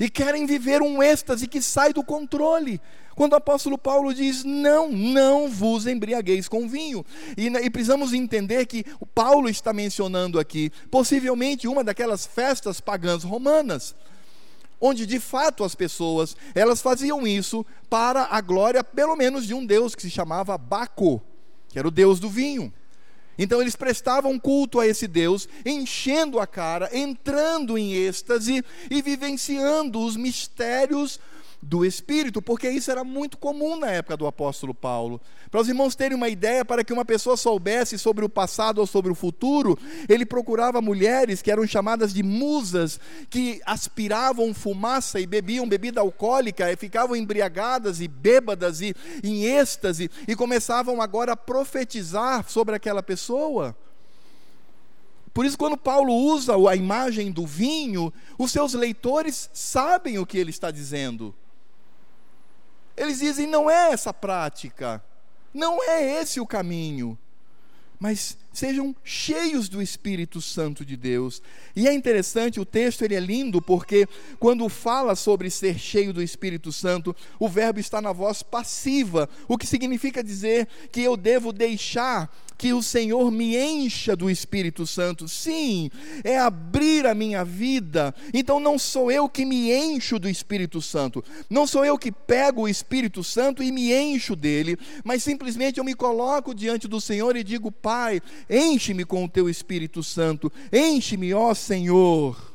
[0.00, 2.80] e querem viver um êxtase que sai do controle.
[3.20, 7.04] Quando o apóstolo Paulo diz: Não, não vos embriagueis com vinho.
[7.36, 13.22] E, e precisamos entender que o Paulo está mencionando aqui, possivelmente uma daquelas festas pagãs
[13.22, 13.94] romanas
[14.80, 19.66] onde de fato as pessoas elas faziam isso para a glória pelo menos de um
[19.66, 21.20] deus que se chamava Baco,
[21.68, 22.72] que era o deus do vinho.
[23.38, 30.00] Então eles prestavam culto a esse Deus, enchendo a cara, entrando em êxtase e vivenciando
[30.00, 31.20] os mistérios
[31.62, 35.20] do Espírito, porque isso era muito comum na época do apóstolo Paulo.
[35.50, 38.86] Para os irmãos terem uma ideia, para que uma pessoa soubesse sobre o passado ou
[38.86, 45.26] sobre o futuro, ele procurava mulheres que eram chamadas de musas, que aspiravam fumaça e
[45.26, 51.36] bebiam bebida alcoólica, e ficavam embriagadas e bêbadas e em êxtase, e começavam agora a
[51.36, 53.76] profetizar sobre aquela pessoa.
[55.34, 60.38] Por isso, quando Paulo usa a imagem do vinho, os seus leitores sabem o que
[60.38, 61.34] ele está dizendo.
[63.00, 65.02] Eles dizem: não é essa prática,
[65.54, 67.18] não é esse o caminho.
[67.98, 71.42] Mas sejam cheios do Espírito Santo de Deus.
[71.74, 74.08] E é interessante, o texto ele é lindo porque
[74.38, 79.56] quando fala sobre ser cheio do Espírito Santo, o verbo está na voz passiva, o
[79.56, 85.26] que significa dizer que eu devo deixar que o Senhor me encha do Espírito Santo.
[85.26, 85.90] Sim,
[86.22, 88.14] é abrir a minha vida.
[88.34, 91.24] Então não sou eu que me encho do Espírito Santo.
[91.48, 95.84] Não sou eu que pego o Espírito Santo e me encho dele, mas simplesmente eu
[95.84, 100.52] me coloco diante do Senhor e digo: Pai, enche-me com o teu Espírito Santo.
[100.72, 102.52] Enche-me, ó Senhor.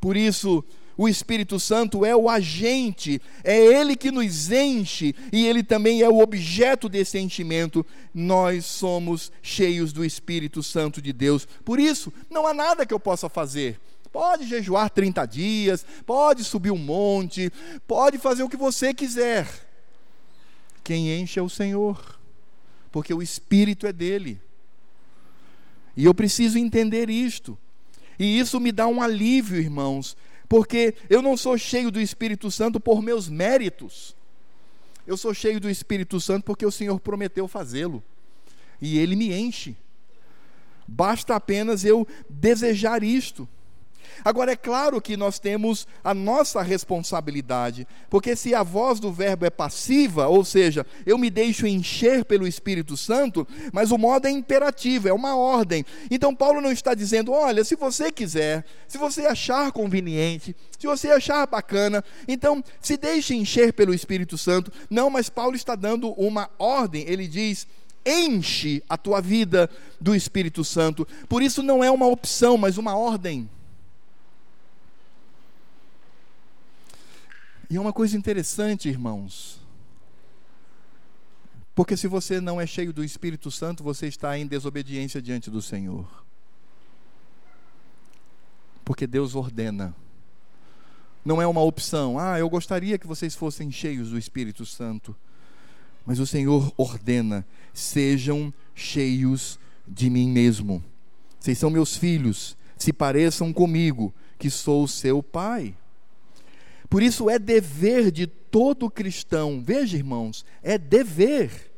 [0.00, 0.64] Por isso,
[0.96, 6.08] o Espírito Santo é o agente, é ele que nos enche e ele também é
[6.08, 7.84] o objeto desse enchimento.
[8.12, 11.46] Nós somos cheios do Espírito Santo de Deus.
[11.64, 13.80] Por isso, não há nada que eu possa fazer.
[14.12, 17.50] Pode jejuar 30 dias, pode subir um monte,
[17.86, 19.48] pode fazer o que você quiser.
[20.84, 22.18] Quem enche é o Senhor,
[22.90, 24.38] porque o Espírito é dele.
[25.96, 27.58] E eu preciso entender isto.
[28.18, 30.16] E isso me dá um alívio, irmãos,
[30.48, 34.14] porque eu não sou cheio do Espírito Santo por meus méritos.
[35.06, 38.02] Eu sou cheio do Espírito Santo porque o Senhor prometeu fazê-lo.
[38.80, 39.76] E ele me enche.
[40.86, 43.48] Basta apenas eu desejar isto.
[44.24, 49.44] Agora, é claro que nós temos a nossa responsabilidade, porque se a voz do Verbo
[49.44, 54.30] é passiva, ou seja, eu me deixo encher pelo Espírito Santo, mas o modo é
[54.30, 55.84] imperativo, é uma ordem.
[56.10, 61.10] Então, Paulo não está dizendo, olha, se você quiser, se você achar conveniente, se você
[61.10, 64.72] achar bacana, então se deixe encher pelo Espírito Santo.
[64.90, 67.66] Não, mas Paulo está dando uma ordem, ele diz
[68.04, 71.06] enche a tua vida do Espírito Santo.
[71.28, 73.48] Por isso não é uma opção, mas uma ordem.
[77.72, 79.58] E é uma coisa interessante, irmãos.
[81.74, 85.62] Porque se você não é cheio do Espírito Santo, você está em desobediência diante do
[85.62, 86.06] Senhor.
[88.84, 89.96] Porque Deus ordena.
[91.24, 92.18] Não é uma opção.
[92.18, 95.16] Ah, eu gostaria que vocês fossem cheios do Espírito Santo.
[96.04, 99.58] Mas o Senhor ordena: sejam cheios
[99.88, 100.84] de mim mesmo.
[101.40, 105.74] Vocês são meus filhos, se pareçam comigo, que sou seu pai.
[106.92, 111.72] Por isso é dever de todo cristão, veja irmãos, é dever,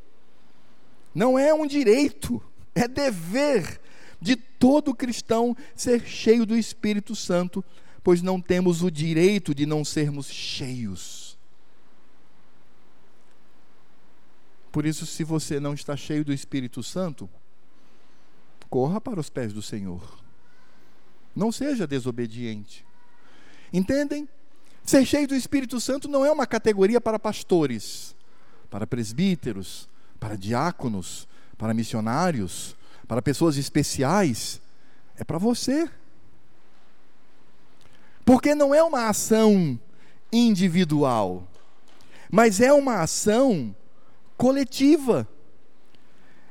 [1.15, 2.43] não é um direito,
[2.75, 3.81] é dever
[4.21, 7.65] de todo cristão ser cheio do Espírito Santo,
[8.03, 11.39] pois não temos o direito de não sermos cheios.
[14.73, 17.31] Por isso, se você não está cheio do Espírito Santo,
[18.69, 20.19] corra para os pés do Senhor.
[21.37, 22.85] Não seja desobediente.
[23.73, 24.29] Entendem?
[24.85, 28.15] Ser cheio do Espírito Santo não é uma categoria para pastores,
[28.69, 29.89] para presbíteros,
[30.21, 32.77] para diáconos, para missionários,
[33.09, 34.61] para pessoas especiais.
[35.17, 35.89] É para você.
[38.25, 39.79] Porque não é uma ação
[40.33, 41.47] individual,
[42.31, 43.75] mas é uma ação
[44.37, 45.29] coletiva.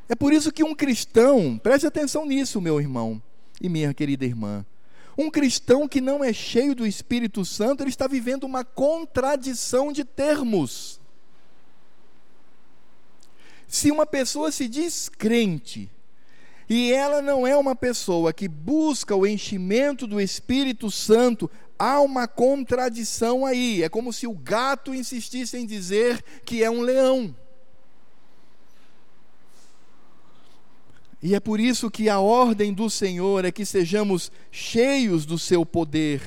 [0.08, 3.22] É por isso que um cristão, preste atenção nisso, meu irmão
[3.62, 4.65] e minha querida irmã.
[5.17, 10.04] Um cristão que não é cheio do Espírito Santo, ele está vivendo uma contradição de
[10.04, 10.99] termos.
[13.67, 15.89] Se uma pessoa se diz crente,
[16.69, 22.28] e ela não é uma pessoa que busca o enchimento do Espírito Santo, há uma
[22.28, 23.84] contradição aí.
[23.84, 27.36] É como se o gato insistisse em dizer que é um leão.
[31.24, 35.66] E é por isso que a ordem do Senhor é que sejamos cheios do seu
[35.66, 36.22] poder.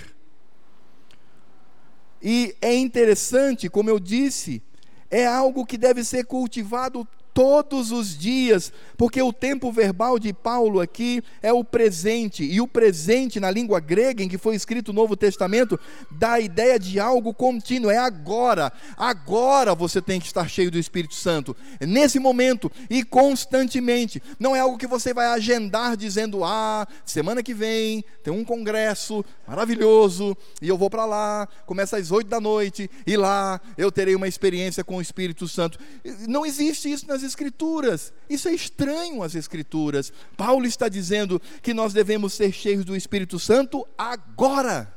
[2.23, 4.63] E é interessante, como eu disse,
[5.11, 10.81] é algo que deve ser cultivado todos os dias, porque o tempo verbal de Paulo
[10.81, 14.95] aqui é o presente, e o presente na língua grega em que foi escrito o
[14.95, 15.79] Novo Testamento
[16.11, 20.79] dá a ideia de algo contínuo, é agora, agora você tem que estar cheio do
[20.79, 26.89] Espírito Santo, nesse momento e constantemente, não é algo que você vai agendar dizendo, ah,
[27.05, 32.29] semana que vem tem um congresso maravilhoso, e eu vou para lá, começa às oito
[32.29, 35.79] da noite, e lá eu terei uma experiência com o Espírito Santo,
[36.27, 38.13] não existe isso nas Escrituras.
[38.31, 40.13] Isso é estranho às Escrituras.
[40.37, 44.95] Paulo está dizendo que nós devemos ser cheios do Espírito Santo agora,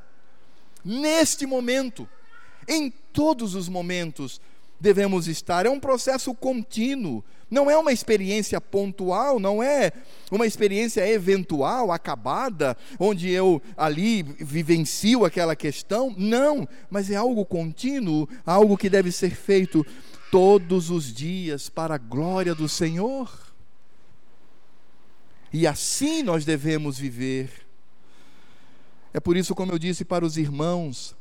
[0.86, 2.08] neste momento,
[2.68, 4.40] em todos os momentos
[4.80, 5.66] devemos estar.
[5.66, 9.92] É um processo contínuo, não é uma experiência pontual, não é
[10.32, 16.14] uma experiência eventual, acabada, onde eu ali vivencio aquela questão.
[16.18, 19.86] Não, mas é algo contínuo, algo que deve ser feito
[20.32, 23.30] todos os dias para a glória do Senhor.
[25.52, 27.68] E assim nós devemos viver.
[29.14, 31.16] É por isso, como eu disse para os irmãos,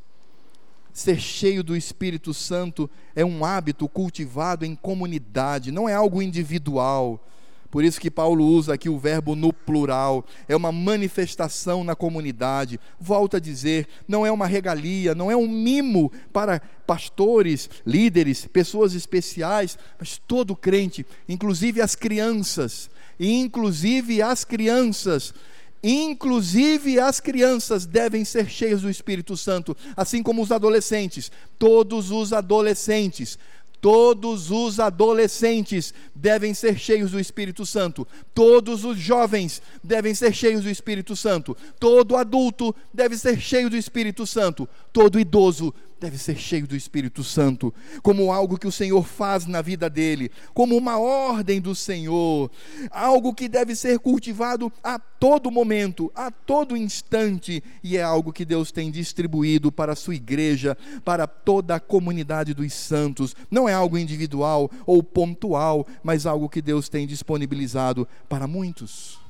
[0.92, 7.24] ser cheio do Espírito Santo é um hábito cultivado em comunidade, não é algo individual.
[7.70, 12.80] Por isso que Paulo usa aqui o verbo no plural, é uma manifestação na comunidade.
[12.98, 18.94] Volta a dizer, não é uma regalia, não é um mimo para pastores, líderes, pessoas
[18.94, 22.88] especiais, mas todo crente, inclusive as crianças,
[23.20, 25.34] inclusive as crianças,
[25.82, 32.32] inclusive as crianças devem ser cheias do Espírito Santo, assim como os adolescentes, todos os
[32.32, 33.38] adolescentes
[33.80, 38.06] Todos os adolescentes devem ser cheios do Espírito Santo.
[38.34, 41.56] Todos os jovens devem ser cheios do Espírito Santo.
[41.78, 44.68] Todo adulto deve ser cheio do Espírito Santo.
[44.92, 49.60] Todo idoso deve ser cheio do Espírito Santo, como algo que o Senhor faz na
[49.60, 52.50] vida dele, como uma ordem do Senhor,
[52.90, 58.44] algo que deve ser cultivado a todo momento, a todo instante, e é algo que
[58.44, 63.34] Deus tem distribuído para a sua igreja, para toda a comunidade dos santos.
[63.50, 69.27] Não é algo individual ou pontual, mas algo que Deus tem disponibilizado para muitos.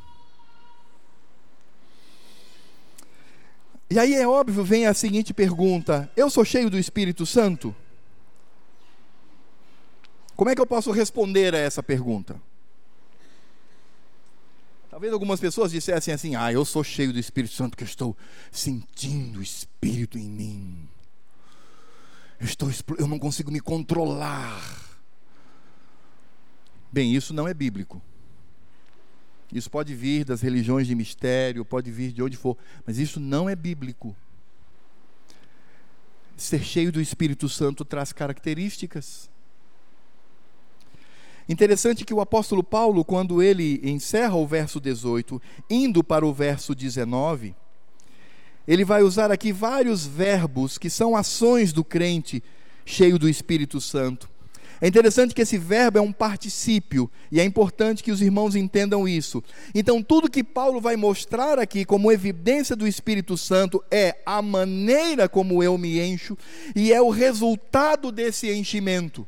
[3.91, 7.74] E aí é óbvio, vem a seguinte pergunta: eu sou cheio do Espírito Santo?
[10.36, 12.41] Como é que eu posso responder a essa pergunta?
[14.91, 18.16] Talvez algumas pessoas dissessem assim: Ah, eu sou cheio do Espírito Santo, que eu estou
[18.51, 20.89] sentindo o Espírito em mim.
[22.39, 24.99] Eu, estou, eu não consigo me controlar.
[26.93, 28.01] Bem, isso não é bíblico.
[29.53, 33.49] Isso pode vir das religiões de mistério, pode vir de onde for, mas isso não
[33.49, 34.14] é bíblico.
[36.36, 39.30] Ser cheio do Espírito Santo traz características.
[41.49, 45.40] Interessante que o apóstolo Paulo, quando ele encerra o verso 18,
[45.70, 47.55] indo para o verso 19,
[48.66, 52.42] ele vai usar aqui vários verbos que são ações do crente
[52.84, 54.28] cheio do Espírito Santo.
[54.81, 59.09] É interessante que esse verbo é um particípio, e é importante que os irmãos entendam
[59.09, 59.43] isso.
[59.74, 65.29] Então, tudo que Paulo vai mostrar aqui como evidência do Espírito Santo é a maneira
[65.29, 66.37] como eu me encho,
[66.76, 69.26] e é o resultado desse enchimento.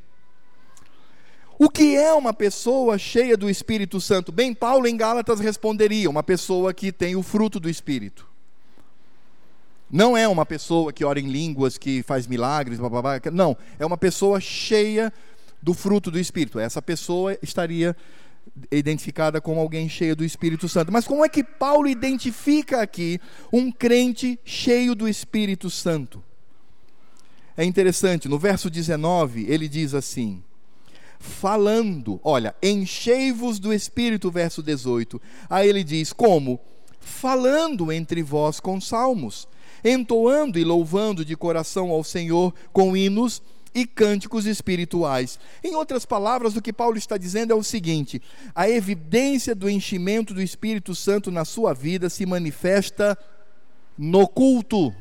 [1.59, 4.33] O que é uma pessoa cheia do Espírito Santo?
[4.33, 8.27] Bem, Paulo em Gálatas responderia: uma pessoa que tem o fruto do Espírito.
[9.91, 13.21] Não é uma pessoa que ora em línguas, que faz milagres, blá, blá, blá.
[13.33, 13.57] não.
[13.79, 15.13] É uma pessoa cheia
[15.63, 16.59] do fruto do Espírito.
[16.59, 17.97] Essa pessoa estaria
[18.71, 20.93] identificada como alguém cheio do Espírito Santo.
[20.93, 23.21] Mas como é que Paulo identifica aqui
[23.53, 26.23] um crente cheio do Espírito Santo?
[27.57, 30.43] É interessante, no verso 19, ele diz assim:
[31.19, 35.21] falando, olha, enchei-vos do Espírito, verso 18.
[35.49, 36.59] Aí ele diz: como?
[36.99, 39.47] Falando entre vós com salmos,
[39.85, 43.43] entoando e louvando de coração ao Senhor com hinos
[43.75, 45.39] e cânticos espirituais.
[45.63, 48.21] Em outras palavras, o que Paulo está dizendo é o seguinte:
[48.55, 53.17] a evidência do enchimento do Espírito Santo na sua vida se manifesta
[53.97, 54.95] no culto.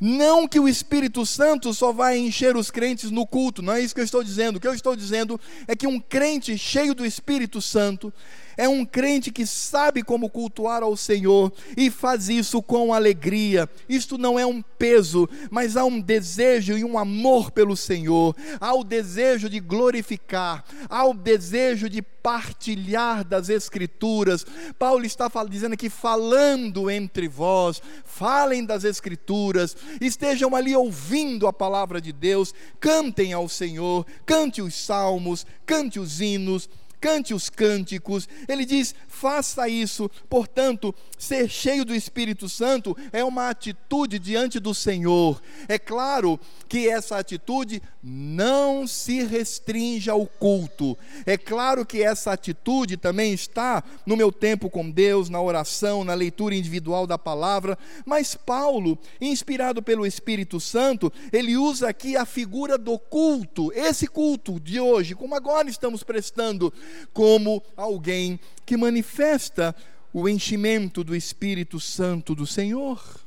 [0.00, 3.94] Não que o Espírito Santo só vai encher os crentes no culto, não é isso
[3.94, 4.56] que eu estou dizendo.
[4.56, 8.12] O que eu estou dizendo é que um crente cheio do Espírito Santo,
[8.56, 13.68] é um crente que sabe como cultuar ao Senhor e faz isso com alegria.
[13.88, 18.74] Isto não é um peso, mas há um desejo e um amor pelo Senhor, há
[18.74, 24.46] o desejo de glorificar, há o desejo de partilhar das Escrituras.
[24.78, 32.00] Paulo está dizendo aqui, falando entre vós, falem das Escrituras, estejam ali ouvindo a palavra
[32.00, 36.68] de Deus, cantem ao Senhor, cante os salmos, cante os hinos
[37.04, 38.26] cante os cânticos.
[38.48, 40.10] Ele diz: faça isso.
[40.26, 45.42] Portanto, ser cheio do Espírito Santo é uma atitude diante do Senhor.
[45.68, 50.96] É claro que essa atitude não se restringe ao culto.
[51.26, 56.14] É claro que essa atitude também está no meu tempo com Deus, na oração, na
[56.14, 57.78] leitura individual da palavra.
[58.06, 63.70] Mas Paulo, inspirado pelo Espírito Santo, ele usa aqui a figura do culto.
[63.74, 66.72] Esse culto de hoje, como agora estamos prestando,
[67.12, 69.74] como alguém que manifesta
[70.12, 73.20] o enchimento do Espírito Santo do Senhor.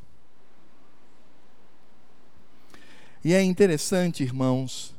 [3.23, 4.95] E é interessante, irmãos,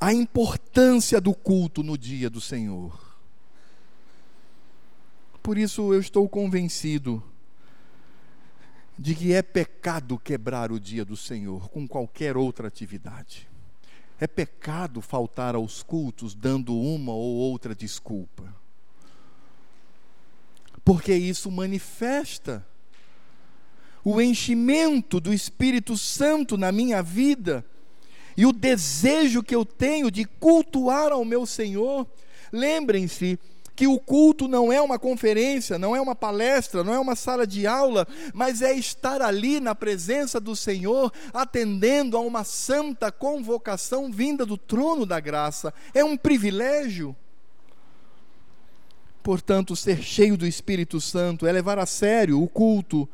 [0.00, 2.98] a importância do culto no dia do Senhor.
[5.42, 7.22] Por isso eu estou convencido
[8.98, 13.48] de que é pecado quebrar o dia do Senhor com qualquer outra atividade.
[14.20, 18.54] É pecado faltar aos cultos dando uma ou outra desculpa.
[20.84, 22.66] Porque isso manifesta
[24.04, 27.64] o enchimento do Espírito Santo na minha vida
[28.36, 32.06] e o desejo que eu tenho de cultuar ao meu Senhor.
[32.52, 33.38] Lembrem-se,
[33.76, 37.46] que o culto não é uma conferência, não é uma palestra, não é uma sala
[37.46, 44.10] de aula, mas é estar ali na presença do Senhor, atendendo a uma santa convocação
[44.10, 45.74] vinda do trono da graça.
[45.92, 47.14] É um privilégio.
[49.22, 53.06] Portanto, ser cheio do Espírito Santo é levar a sério o culto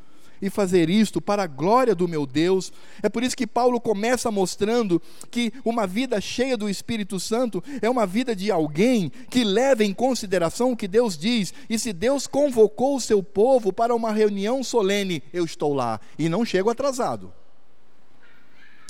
[0.43, 2.72] e fazer isto para a glória do meu Deus.
[3.01, 7.88] É por isso que Paulo começa mostrando que uma vida cheia do Espírito Santo é
[7.88, 11.55] uma vida de alguém que leva em consideração o que Deus diz.
[11.70, 16.28] E se Deus convocou o seu povo para uma reunião solene, eu estou lá e
[16.28, 17.32] não chego atrasado.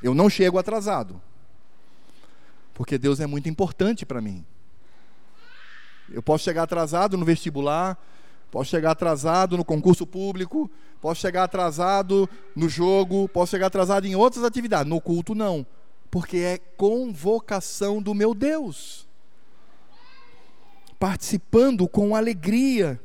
[0.03, 1.21] Eu não chego atrasado.
[2.73, 4.45] Porque Deus é muito importante para mim.
[6.11, 7.99] Eu posso chegar atrasado no vestibular,
[8.53, 14.15] posso chegar atrasado no concurso público, posso chegar atrasado no jogo, posso chegar atrasado em
[14.15, 14.89] outras atividades.
[14.89, 15.67] No culto, não.
[16.11, 19.09] Porque é convocação do meu Deus.
[20.99, 23.01] Participando com alegria,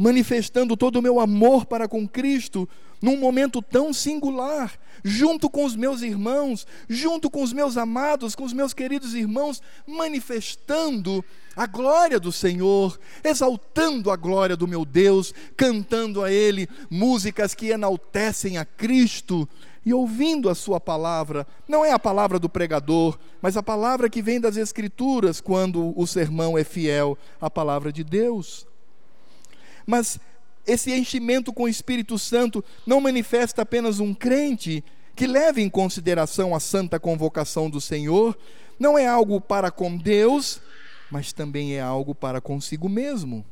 [0.00, 2.66] manifestando todo o meu amor para com Cristo,
[3.02, 4.72] num momento tão singular,
[5.04, 9.60] junto com os meus irmãos, junto com os meus amados, com os meus queridos irmãos,
[9.86, 11.22] manifestando
[11.54, 17.66] a glória do Senhor, exaltando a glória do meu Deus, cantando a Ele músicas que
[17.66, 19.46] enaltecem a Cristo
[19.84, 21.46] e ouvindo a Sua palavra.
[21.68, 26.06] Não é a palavra do pregador, mas a palavra que vem das Escrituras, quando o
[26.06, 28.69] sermão é fiel à palavra de Deus.
[29.86, 30.18] Mas
[30.66, 34.84] esse enchimento com o Espírito Santo não manifesta apenas um crente
[35.16, 38.38] que leva em consideração a santa convocação do Senhor,
[38.78, 40.60] não é algo para com Deus,
[41.10, 43.44] mas também é algo para consigo mesmo.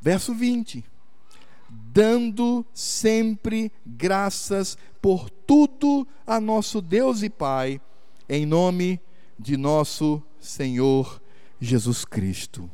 [0.00, 0.84] Verso 20:
[1.68, 7.80] Dando sempre graças por tudo a nosso Deus e Pai,
[8.28, 9.00] em nome
[9.38, 11.20] de nosso Senhor
[11.60, 12.70] Jesus Cristo.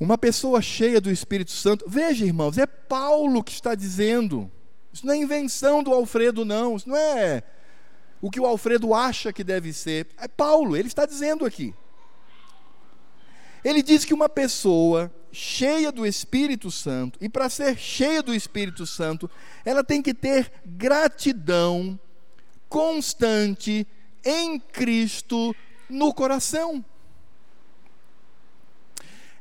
[0.00, 4.50] Uma pessoa cheia do Espírito Santo, veja irmãos, é Paulo que está dizendo.
[4.90, 6.74] Isso não é invenção do Alfredo, não.
[6.74, 7.42] Isso não é
[8.18, 10.08] o que o Alfredo acha que deve ser.
[10.16, 11.74] É Paulo, ele está dizendo aqui.
[13.62, 18.86] Ele diz que uma pessoa cheia do Espírito Santo, e para ser cheia do Espírito
[18.86, 19.30] Santo,
[19.66, 22.00] ela tem que ter gratidão
[22.70, 23.86] constante
[24.24, 25.54] em Cristo
[25.90, 26.82] no coração.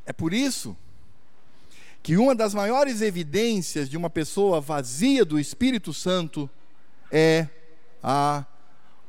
[0.09, 0.75] É por isso
[2.01, 6.49] que uma das maiores evidências de uma pessoa vazia do Espírito Santo
[7.11, 7.47] é
[8.01, 8.43] a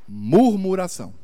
[0.06, 1.14] murmuração.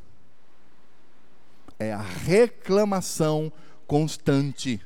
[1.77, 3.53] É a reclamação
[3.85, 4.81] constante.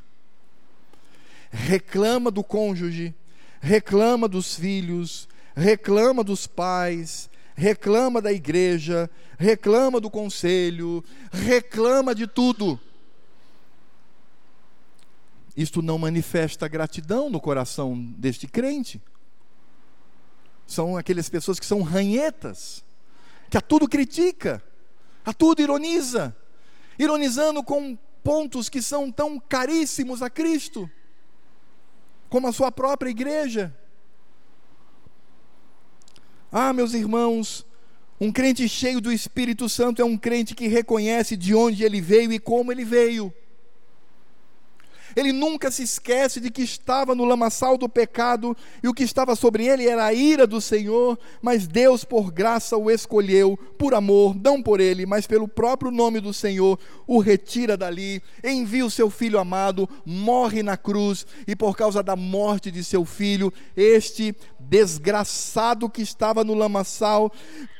[1.50, 3.16] Reclama do cônjuge,
[3.62, 12.78] reclama dos filhos, reclama dos pais, reclama da igreja, reclama do conselho, reclama de tudo
[15.56, 19.02] isto não manifesta gratidão no coração deste crente.
[20.66, 22.84] São aquelas pessoas que são ranhetas,
[23.50, 24.64] que a tudo critica,
[25.26, 26.36] a tudo ironiza,
[26.98, 30.90] ironizando com pontos que são tão caríssimos a Cristo,
[32.30, 33.76] como a sua própria igreja.
[36.52, 37.66] Ah, meus irmãos,
[38.20, 42.32] um crente cheio do Espírito Santo é um crente que reconhece de onde ele veio
[42.32, 43.34] e como ele veio.
[45.16, 49.36] Ele nunca se esquece de que estava no lamaçal do pecado e o que estava
[49.36, 54.36] sobre ele era a ira do Senhor, mas Deus, por graça, o escolheu, por amor,
[54.36, 59.10] não por ele, mas pelo próprio nome do Senhor, o retira dali, envia o seu
[59.10, 65.90] filho amado, morre na cruz e por causa da morte de seu filho, este desgraçado
[65.90, 67.32] que estava no lamaçal,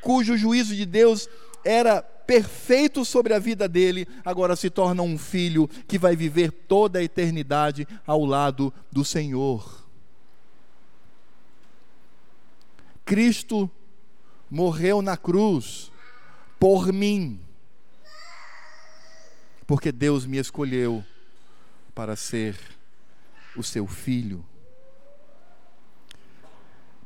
[0.02, 1.30] cujo juízo de Deus
[1.64, 7.00] era perfeito sobre a vida dele, agora se torna um filho que vai viver toda
[7.00, 9.86] a eternidade ao lado do Senhor.
[13.04, 13.70] Cristo
[14.50, 15.92] morreu na cruz
[16.58, 17.38] por mim,
[19.68, 21.04] porque Deus me escolheu
[21.94, 22.58] para ser
[23.58, 24.46] o seu filho.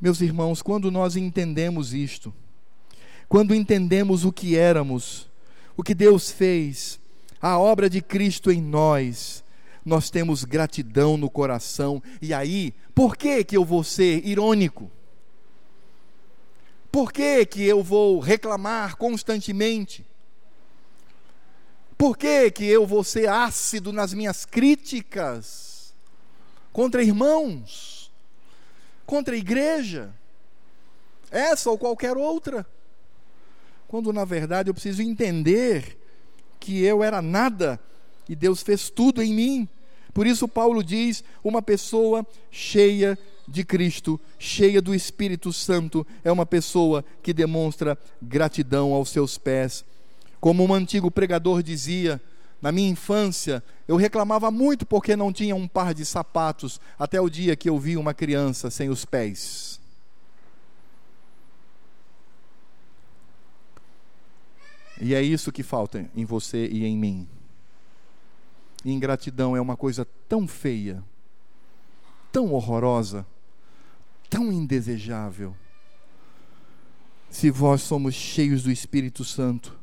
[0.00, 2.32] Meus irmãos, quando nós entendemos isto,
[3.28, 5.28] quando entendemos o que éramos,
[5.76, 7.00] o que Deus fez,
[7.40, 9.44] a obra de Cristo em nós,
[9.84, 12.02] nós temos gratidão no coração.
[12.20, 14.90] E aí, por que que eu vou ser irônico?
[16.90, 20.04] Por que que eu vou reclamar constantemente?
[21.96, 25.94] Por que que eu vou ser ácido nas minhas críticas
[26.72, 28.10] contra irmãos,
[29.06, 30.12] contra a igreja,
[31.30, 32.66] essa ou qualquer outra?
[33.88, 35.98] Quando na verdade eu preciso entender
[36.58, 37.78] que eu era nada
[38.28, 39.68] e Deus fez tudo em mim.
[40.12, 46.46] Por isso, Paulo diz: uma pessoa cheia de Cristo, cheia do Espírito Santo, é uma
[46.46, 49.84] pessoa que demonstra gratidão aos seus pés.
[50.40, 52.20] Como um antigo pregador dizia,
[52.60, 57.30] na minha infância, eu reclamava muito porque não tinha um par de sapatos, até o
[57.30, 59.75] dia que eu vi uma criança sem os pés.
[65.00, 67.28] E é isso que falta em você e em mim.
[68.84, 71.02] Ingratidão é uma coisa tão feia,
[72.32, 73.26] tão horrorosa,
[74.30, 75.54] tão indesejável.
[77.28, 79.76] Se vós somos cheios do Espírito Santo,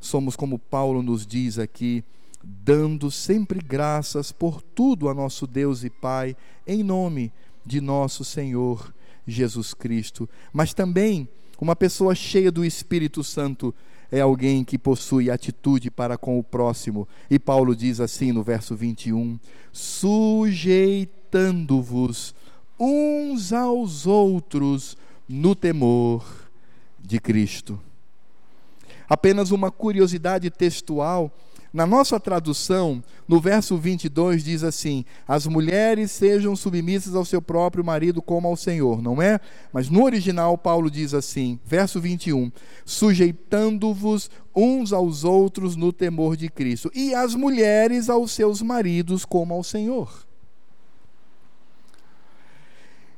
[0.00, 2.04] somos como Paulo nos diz aqui,
[2.42, 6.36] dando sempre graças por tudo a nosso Deus e Pai,
[6.66, 7.32] em nome
[7.64, 8.92] de nosso Senhor
[9.26, 10.28] Jesus Cristo.
[10.52, 11.28] Mas também,
[11.58, 13.74] uma pessoa cheia do Espírito Santo
[14.10, 17.06] é alguém que possui atitude para com o próximo.
[17.30, 19.38] E Paulo diz assim no verso 21:
[19.72, 22.34] sujeitando-vos
[22.78, 24.96] uns aos outros
[25.28, 26.24] no temor
[27.00, 27.78] de Cristo.
[29.08, 31.30] Apenas uma curiosidade textual.
[31.74, 37.84] Na nossa tradução, no verso 22 diz assim: As mulheres sejam submissas ao seu próprio
[37.84, 39.40] marido como ao Senhor, não é?
[39.72, 42.52] Mas no original, Paulo diz assim, verso 21,
[42.84, 49.52] sujeitando-vos uns aos outros no temor de Cristo, e as mulheres aos seus maridos como
[49.52, 50.24] ao Senhor.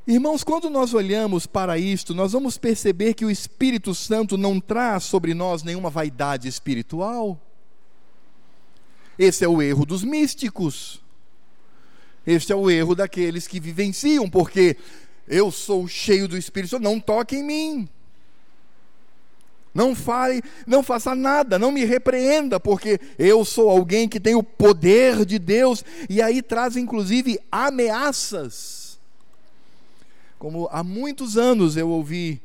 [0.07, 5.03] Irmãos, quando nós olhamos para isto, nós vamos perceber que o Espírito Santo não traz
[5.03, 7.39] sobre nós nenhuma vaidade espiritual.
[9.17, 11.01] Esse é o erro dos místicos.
[12.25, 14.77] Este é o erro daqueles que vivenciam, porque
[15.27, 17.89] eu sou cheio do Espírito não toque em mim.
[19.73, 24.41] Não fale, não faça nada, não me repreenda, porque eu sou alguém que tem o
[24.41, 28.87] poder de Deus, e aí traz inclusive ameaças
[30.37, 32.41] como há muitos anos eu ouvi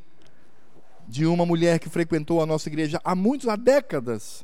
[1.07, 4.43] de uma mulher que frequentou a nossa igreja há muitos, há décadas.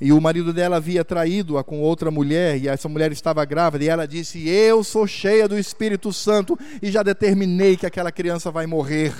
[0.00, 3.88] E o marido dela havia traído-a com outra mulher, e essa mulher estava grávida, e
[3.88, 8.66] ela disse: Eu sou cheia do Espírito Santo e já determinei que aquela criança vai
[8.66, 9.14] morrer.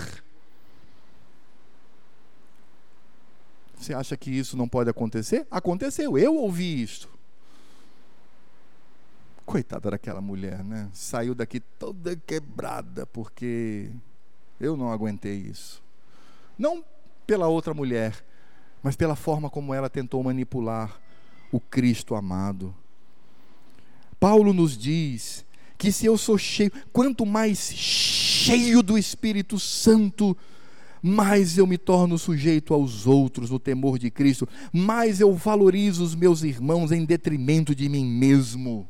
[3.78, 5.46] Você acha que isso não pode acontecer?
[5.50, 7.08] Aconteceu, eu ouvi isso.
[9.44, 10.88] Coitada daquela mulher, né?
[10.94, 13.90] Saiu daqui toda quebrada, porque
[14.58, 15.82] eu não aguentei isso.
[16.58, 16.82] Não
[17.26, 18.24] pela outra mulher,
[18.84, 21.00] mas pela forma como ela tentou manipular
[21.50, 22.74] o Cristo amado.
[24.20, 25.42] Paulo nos diz
[25.78, 30.36] que se eu sou cheio, quanto mais cheio do Espírito Santo,
[31.02, 36.14] mais eu me torno sujeito aos outros no temor de Cristo, mais eu valorizo os
[36.14, 38.86] meus irmãos em detrimento de mim mesmo.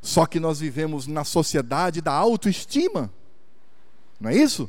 [0.00, 3.12] Só que nós vivemos na sociedade da autoestima.
[4.18, 4.68] Não é isso?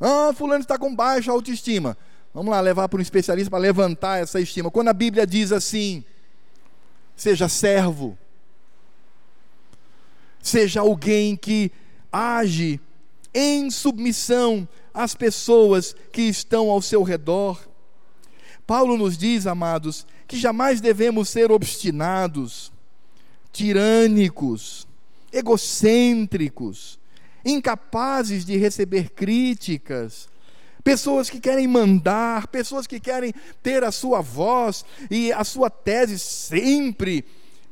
[0.00, 1.96] Ah, fulano está com baixa autoestima.
[2.32, 4.70] Vamos lá levar para um especialista para levantar essa estima.
[4.70, 6.04] Quando a Bíblia diz assim:
[7.16, 8.16] seja servo,
[10.40, 11.72] seja alguém que
[12.12, 12.80] age
[13.34, 17.68] em submissão às pessoas que estão ao seu redor.
[18.66, 22.70] Paulo nos diz, amados, que jamais devemos ser obstinados,
[23.52, 24.86] tirânicos,
[25.32, 26.97] egocêntricos,
[27.44, 30.28] incapazes de receber críticas,
[30.82, 33.32] pessoas que querem mandar, pessoas que querem
[33.62, 37.24] ter a sua voz e a sua tese sempre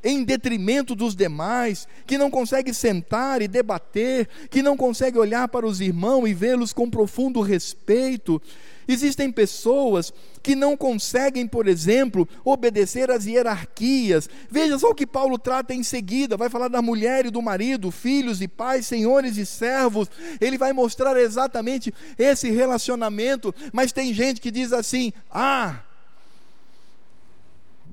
[0.06, 5.66] em detrimento dos demais, que não consegue sentar e debater, que não consegue olhar para
[5.66, 8.40] os irmãos e vê-los com profundo respeito,
[8.88, 14.28] Existem pessoas que não conseguem, por exemplo, obedecer às hierarquias.
[14.48, 17.90] Veja só o que Paulo trata em seguida: vai falar da mulher e do marido,
[17.90, 20.08] filhos e pais, senhores e servos.
[20.40, 23.54] Ele vai mostrar exatamente esse relacionamento.
[23.72, 25.80] Mas tem gente que diz assim: ah,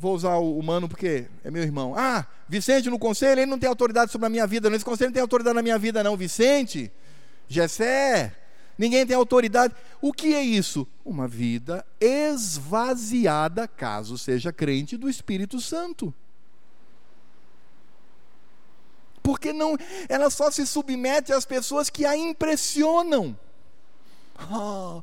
[0.04, 1.96] vou usar o humano porque é meu irmão.
[1.96, 4.70] Ah, Vicente no conselho, ele não tem autoridade sobre a minha vida.
[4.70, 6.18] Nesse conselho não tem autoridade na minha vida, não.
[6.18, 6.92] Vicente,
[7.48, 8.36] Jessé,
[8.78, 9.74] ninguém tem autoridade.
[10.02, 10.86] O que é isso?
[11.06, 16.14] Uma vida esvaziada, caso seja crente do Espírito Santo.
[19.24, 19.78] Porque não,
[20.10, 23.38] ela só se submete às pessoas que a impressionam.
[24.52, 25.02] Oh,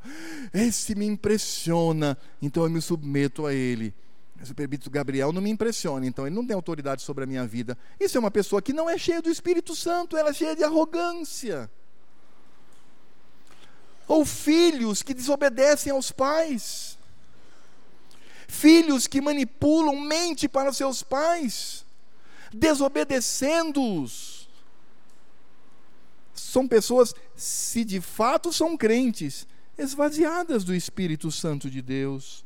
[0.52, 3.94] esse me impressiona, então eu me submeto a ele.
[4.42, 7.76] Esse prebito Gabriel não me impressiona, então ele não tem autoridade sobre a minha vida.
[7.98, 10.64] Isso é uma pessoa que não é cheia do Espírito Santo, ela é cheia de
[10.64, 11.70] arrogância
[14.10, 16.98] ou filhos que desobedecem aos pais,
[18.48, 21.86] filhos que manipulam mente para seus pais,
[22.52, 24.48] desobedecendo-os.
[26.34, 29.46] São pessoas, se de fato são crentes,
[29.78, 32.44] esvaziadas do Espírito Santo de Deus.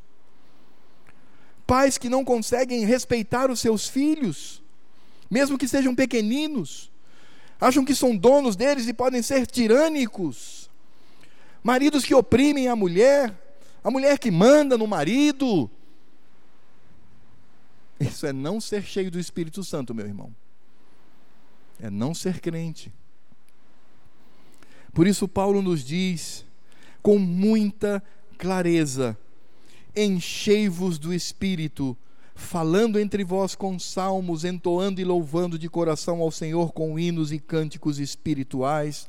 [1.66, 4.62] Pais que não conseguem respeitar os seus filhos,
[5.30, 6.90] mesmo que sejam pequeninos,
[7.60, 10.70] acham que são donos deles e podem ser tirânicos.
[11.62, 13.34] Maridos que oprimem a mulher,
[13.82, 15.70] a mulher que manda no marido.
[17.98, 20.34] Isso é não ser cheio do Espírito Santo, meu irmão.
[21.80, 22.92] É não ser crente.
[24.92, 26.44] Por isso, Paulo nos diz
[27.02, 28.02] com muita
[28.38, 29.18] clareza:
[29.96, 31.96] enchei-vos do Espírito,
[32.34, 37.38] falando entre vós com salmos, entoando e louvando de coração ao Senhor com hinos e
[37.38, 39.06] cânticos espirituais,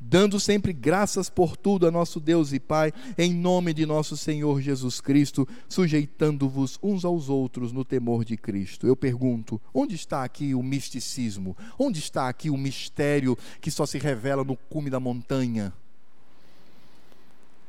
[0.00, 4.60] dando sempre graças por tudo a nosso Deus e Pai, em nome de nosso Senhor
[4.60, 8.86] Jesus Cristo, sujeitando-vos uns aos outros no temor de Cristo.
[8.86, 11.56] Eu pergunto: onde está aqui o misticismo?
[11.78, 15.72] Onde está aqui o mistério que só se revela no cume da montanha?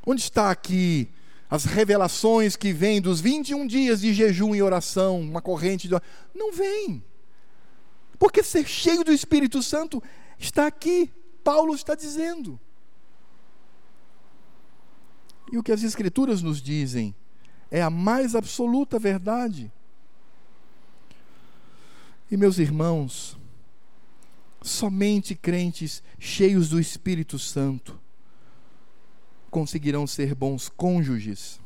[0.05, 1.09] Onde está aqui
[1.49, 5.95] as revelações que vêm dos 21 dias de jejum e oração, uma corrente de...
[6.33, 7.03] não vem.
[8.17, 10.01] Porque ser cheio do Espírito Santo
[10.39, 11.11] está aqui.
[11.43, 12.59] Paulo está dizendo.
[15.51, 17.13] E o que as Escrituras nos dizem
[17.69, 19.71] é a mais absoluta verdade.
[22.31, 23.37] E meus irmãos,
[24.61, 28.01] somente crentes cheios do Espírito Santo
[29.53, 31.59] conseguirão ser bons cônjuges,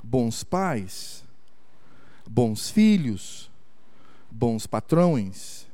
[0.00, 1.24] bons pais,
[2.24, 3.50] bons filhos,
[4.30, 5.66] bons patrões,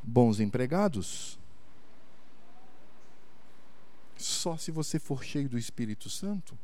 [0.00, 1.36] bons empregados.
[4.16, 6.56] Só se você for cheio do Espírito Santo.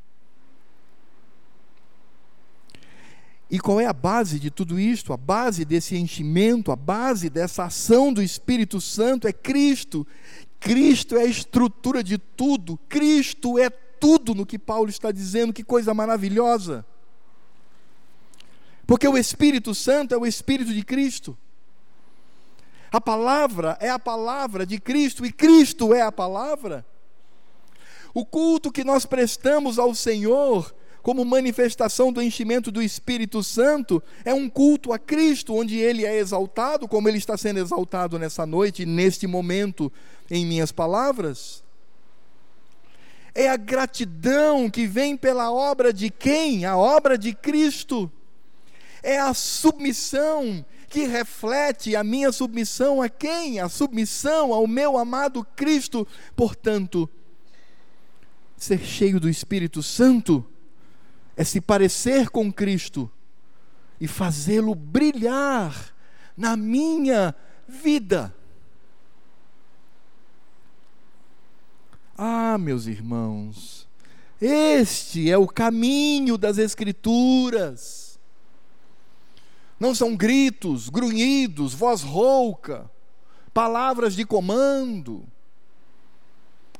[3.50, 5.12] E qual é a base de tudo isto?
[5.12, 10.06] A base desse enchimento, a base dessa ação do Espírito Santo é Cristo,
[10.60, 15.64] Cristo é a estrutura de tudo, Cristo é tudo no que Paulo está dizendo, que
[15.64, 16.84] coisa maravilhosa.
[18.86, 21.36] Porque o Espírito Santo é o Espírito de Cristo.
[22.90, 26.86] A palavra é a palavra de Cristo e Cristo é a palavra.
[28.14, 30.74] O culto que nós prestamos ao Senhor
[31.08, 36.18] como manifestação do enchimento do Espírito Santo, é um culto a Cristo, onde ele é
[36.18, 39.90] exaltado, como ele está sendo exaltado nessa noite, neste momento,
[40.30, 41.64] em minhas palavras.
[43.34, 46.66] É a gratidão que vem pela obra de quem?
[46.66, 48.12] A obra de Cristo.
[49.02, 53.60] É a submissão que reflete a minha submissão a quem?
[53.60, 56.06] A submissão ao meu amado Cristo.
[56.36, 57.08] Portanto,
[58.58, 60.44] ser cheio do Espírito Santo
[61.38, 63.08] é se parecer com Cristo
[64.00, 65.94] e fazê-lo brilhar
[66.36, 67.32] na minha
[67.68, 68.34] vida.
[72.16, 73.86] Ah, meus irmãos,
[74.40, 78.18] este é o caminho das Escrituras.
[79.78, 82.90] Não são gritos, grunhidos, voz rouca,
[83.54, 85.24] palavras de comando,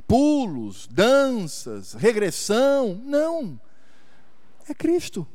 [0.09, 3.01] pulos, danças, regressão.
[3.05, 3.61] Não
[4.69, 5.27] é Cristo.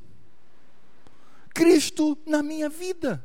[1.53, 3.23] Cristo na minha vida.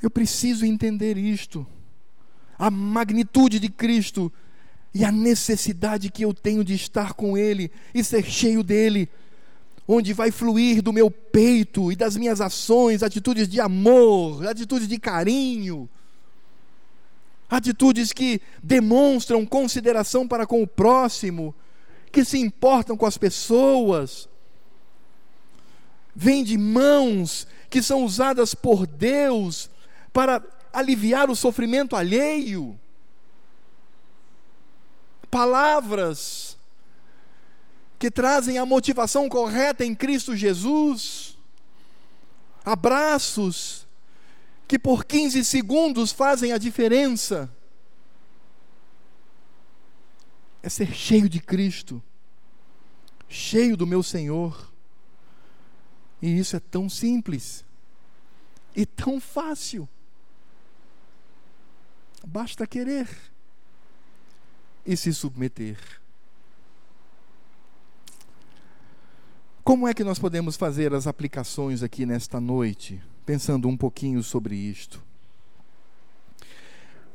[0.00, 1.64] Eu preciso entender isto,
[2.58, 4.32] a magnitude de Cristo
[4.92, 9.08] e a necessidade que eu tenho de estar com Ele e ser cheio dele,
[9.86, 14.98] onde vai fluir do meu peito e das minhas ações atitudes de amor, atitudes de
[14.98, 15.88] carinho,
[17.48, 21.54] atitudes que demonstram consideração para com o próximo,
[22.12, 24.28] que se importam com as pessoas,
[26.14, 29.70] vêm de mãos que são usadas por Deus
[30.12, 32.78] para aliviar o sofrimento alheio,
[35.30, 36.58] palavras
[37.98, 41.38] que trazem a motivação correta em Cristo Jesus,
[42.62, 43.86] abraços
[44.68, 47.50] que por 15 segundos fazem a diferença
[50.62, 52.02] é ser cheio de Cristo,
[53.28, 54.72] cheio do meu Senhor.
[56.20, 57.64] E isso é tão simples
[58.76, 59.88] e tão fácil.
[62.24, 63.08] Basta querer
[64.86, 65.78] e se submeter.
[69.64, 74.54] Como é que nós podemos fazer as aplicações aqui nesta noite, pensando um pouquinho sobre
[74.56, 75.02] isto?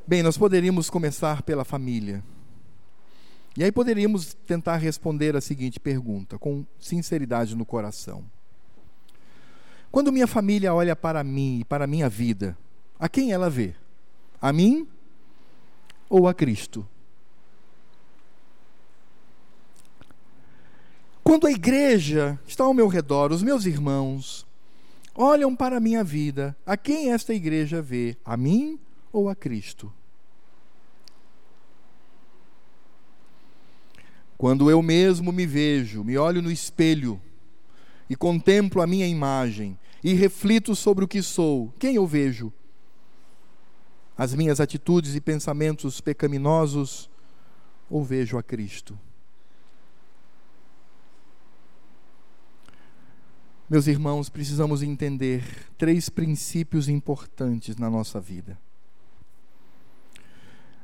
[0.06, 2.24] Bem, nós poderíamos começar pela família.
[3.58, 8.24] E aí poderíamos tentar responder a seguinte pergunta, com sinceridade no coração.
[9.92, 12.56] Quando minha família olha para mim e para a minha vida,
[13.00, 13.74] a quem ela vê?
[14.40, 14.88] A mim
[16.08, 16.88] ou a Cristo?
[21.24, 24.46] Quando a igreja está ao meu redor, os meus irmãos
[25.16, 28.16] olham para a minha vida, a quem esta igreja vê?
[28.24, 28.80] A mim
[29.12, 29.92] ou a Cristo?
[34.38, 37.20] Quando eu mesmo me vejo, me olho no espelho
[38.10, 42.54] e contemplo a minha imagem e reflito sobre o que sou, quem eu vejo?
[44.16, 47.10] As minhas atitudes e pensamentos pecaminosos
[47.90, 48.98] ou vejo a Cristo?
[53.70, 55.44] Meus irmãos, precisamos entender
[55.78, 58.58] três princípios importantes na nossa vida.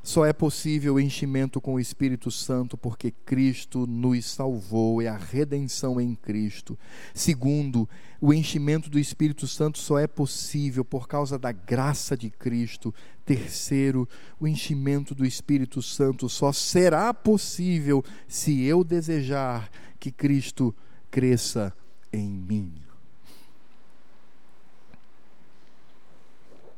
[0.04, 5.16] Só é possível o enchimento com o Espírito Santo porque Cristo nos salvou, é a
[5.16, 6.78] redenção em Cristo.
[7.14, 7.88] Segundo,
[8.20, 12.94] o enchimento do Espírito Santo só é possível por causa da graça de Cristo.
[13.24, 14.06] Terceiro,
[14.38, 20.76] o enchimento do Espírito Santo só será possível se eu desejar que Cristo
[21.10, 21.74] cresça
[22.12, 22.74] em mim.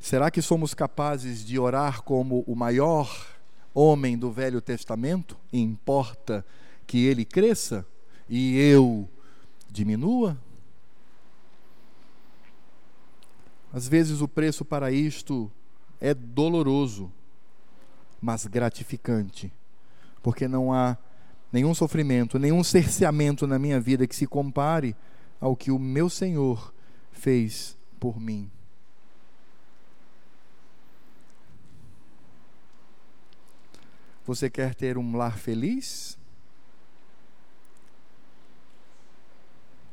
[0.07, 3.27] Será que somos capazes de orar como o maior
[3.75, 5.37] homem do Velho Testamento?
[5.53, 6.47] Importa
[6.87, 7.85] que ele cresça
[8.29, 9.09] e eu
[9.69, 10.39] diminua?
[13.73, 15.51] Às vezes o preço para isto
[16.01, 17.11] é doloroso,
[18.23, 19.53] mas gratificante,
[20.23, 20.97] porque não há
[21.53, 24.95] nenhum sofrimento, nenhum cerceamento na minha vida que se compare
[25.41, 26.73] ao que o meu Senhor
[27.11, 28.49] fez por mim.
[34.27, 36.18] Você quer ter um lar feliz?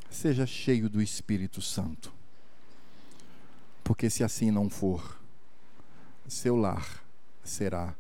[0.10, 2.12] Seja cheio do Espírito Santo.
[3.84, 5.20] Porque se assim não for,
[6.28, 7.04] seu lar
[7.44, 7.94] será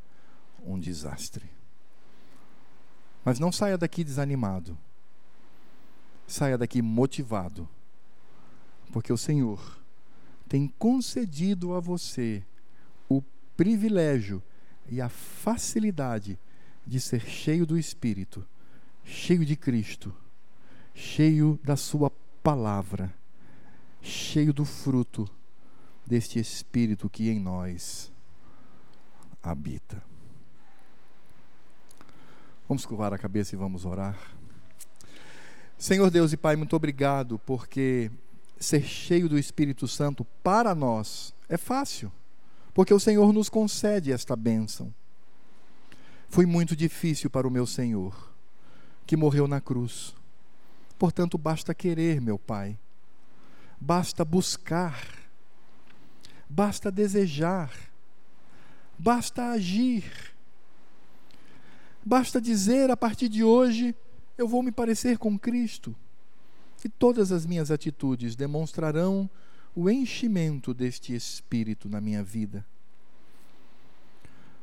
[0.66, 1.48] um desastre.
[3.24, 4.76] Mas não saia daqui desanimado.
[6.26, 7.70] Saia daqui motivado.
[8.92, 9.80] Porque o Senhor
[10.50, 12.44] tem concedido a você
[13.08, 13.22] o
[13.56, 14.42] privilégio
[14.90, 16.38] e a facilidade
[16.86, 18.46] de ser cheio do Espírito,
[19.04, 20.14] cheio de Cristo,
[20.94, 22.12] cheio da Sua
[22.42, 23.14] palavra,
[24.02, 25.30] cheio do fruto
[26.06, 28.12] deste Espírito que em nós
[29.42, 30.04] habita.
[32.68, 34.18] Vamos curvar a cabeça e vamos orar.
[35.78, 38.10] Senhor Deus e Pai, muito obrigado, porque
[38.58, 42.12] ser cheio do Espírito Santo para nós é fácil
[42.74, 44.94] porque o Senhor nos concede esta bênção.
[46.28, 48.34] Foi muito difícil para o meu Senhor,
[49.06, 50.16] que morreu na cruz.
[50.98, 52.78] Portanto, basta querer, meu Pai,
[53.80, 55.08] basta buscar,
[56.50, 57.72] basta desejar,
[58.98, 60.34] basta agir,
[62.04, 63.96] basta dizer a partir de hoje:
[64.38, 65.96] eu vou me parecer com Cristo.
[66.84, 69.30] E todas as minhas atitudes demonstrarão
[69.76, 72.66] o enchimento deste Espírito na minha vida.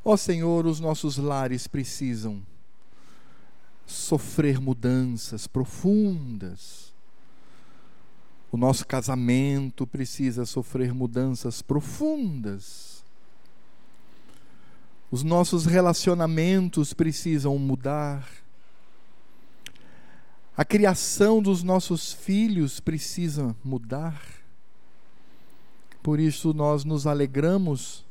[0.05, 2.43] Ó Senhor, os nossos lares precisam
[3.87, 6.93] sofrer mudanças profundas.
[8.53, 13.05] O nosso casamento precisa sofrer mudanças profundas.
[15.11, 18.29] Os nossos relacionamentos precisam mudar.
[20.57, 24.40] A criação dos nossos filhos precisa mudar.
[26.03, 28.05] Por isso nós nos alegramos,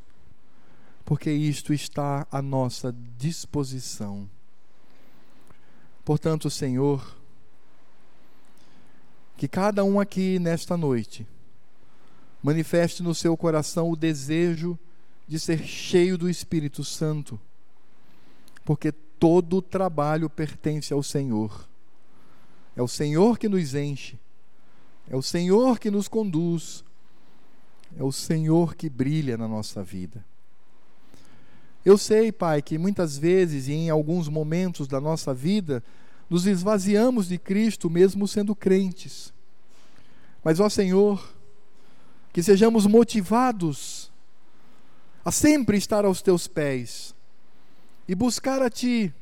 [1.03, 4.29] porque isto está à nossa disposição.
[6.05, 7.17] Portanto, Senhor,
[9.37, 11.25] que cada um aqui nesta noite
[12.43, 14.77] manifeste no seu coração o desejo
[15.27, 17.39] de ser cheio do Espírito Santo,
[18.65, 21.67] porque todo o trabalho pertence ao Senhor.
[22.75, 24.17] É o Senhor que nos enche,
[25.07, 26.83] é o Senhor que nos conduz,
[27.99, 30.23] é o Senhor que brilha na nossa vida.
[31.83, 35.83] Eu sei, Pai, que muitas vezes e em alguns momentos da nossa vida
[36.29, 39.33] nos esvaziamos de Cristo mesmo sendo crentes.
[40.41, 41.35] Mas, ó Senhor,
[42.31, 44.09] que sejamos motivados
[45.25, 47.13] a sempre estar aos teus pés
[48.07, 49.13] e buscar a Ti,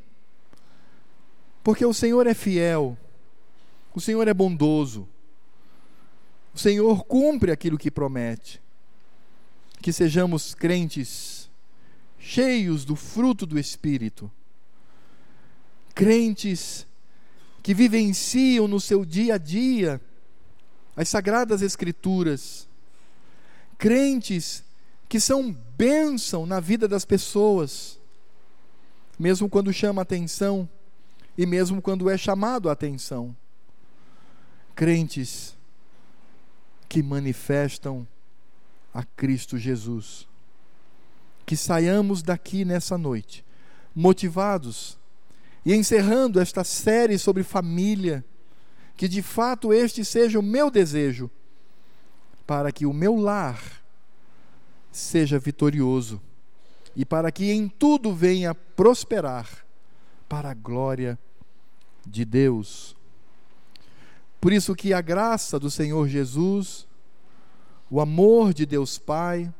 [1.63, 2.95] porque o Senhor é fiel,
[3.95, 5.07] o Senhor é bondoso,
[6.53, 8.66] o Senhor cumpre aquilo que promete.
[9.81, 11.47] Que sejamos crentes
[12.27, 14.29] cheios do fruto do Espírito,
[15.95, 16.85] crentes
[17.63, 20.01] que vivenciam no seu dia a dia
[20.95, 22.67] as sagradas Escrituras,
[23.77, 24.63] crentes
[25.07, 27.97] que são bênção na vida das pessoas,
[29.17, 30.67] mesmo quando chama atenção
[31.37, 33.35] e mesmo quando é chamado a atenção.
[34.75, 35.55] Crentes
[36.89, 38.07] que manifestam
[38.93, 40.27] a Cristo Jesus.
[41.45, 43.45] Que saiamos daqui nessa noite
[43.97, 44.95] motivados
[45.65, 48.23] e encerrando esta série sobre família,
[48.95, 51.31] que de fato este seja o meu desejo,
[52.45, 53.59] para que o meu lar
[54.91, 56.21] seja vitorioso
[56.95, 59.65] e para que em tudo venha prosperar
[60.29, 61.17] para a glória
[62.05, 62.95] de Deus.
[64.39, 66.86] Por isso que a graça do Senhor Jesus,
[67.89, 69.51] o amor de Deus Pai,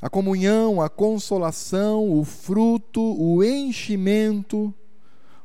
[0.00, 4.74] a comunhão, a consolação, o fruto, o enchimento,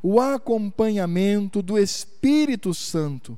[0.02, 3.38] o acompanhamento do Espírito Santo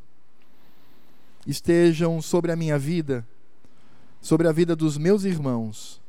[1.45, 3.27] estejam sobre a minha vida,
[4.21, 6.01] sobre a vida dos meus irmãos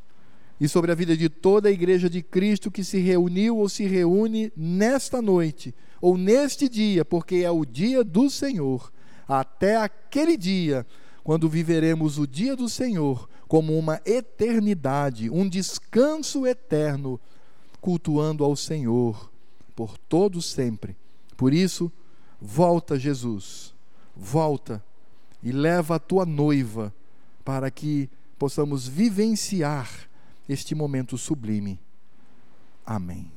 [0.61, 3.87] e sobre a vida de toda a igreja de Cristo que se reuniu ou se
[3.87, 8.93] reúne nesta noite ou neste dia, porque é o dia do Senhor,
[9.27, 10.87] até aquele dia
[11.23, 17.21] quando viveremos o dia do Senhor como uma eternidade, um descanso eterno,
[17.81, 19.31] cultuando ao Senhor
[19.75, 20.97] por todo sempre.
[21.37, 21.91] Por isso,
[22.41, 23.75] volta Jesus,
[24.15, 24.83] volta
[25.43, 26.95] e leva a tua noiva
[27.45, 28.09] para que
[28.39, 29.89] possamos vivenciar
[30.49, 31.81] este momento sublime.
[32.85, 33.31] Amém.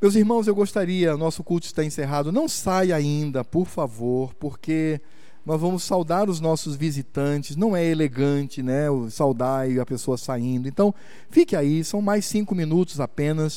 [0.00, 5.00] Meus irmãos, eu gostaria, nosso culto está encerrado, não saia ainda, por favor, porque
[5.48, 10.18] nós vamos saudar os nossos visitantes, não é elegante, né, o saudar e a pessoa
[10.18, 10.68] saindo.
[10.68, 10.94] Então,
[11.30, 13.54] fique aí, são mais cinco minutos apenas.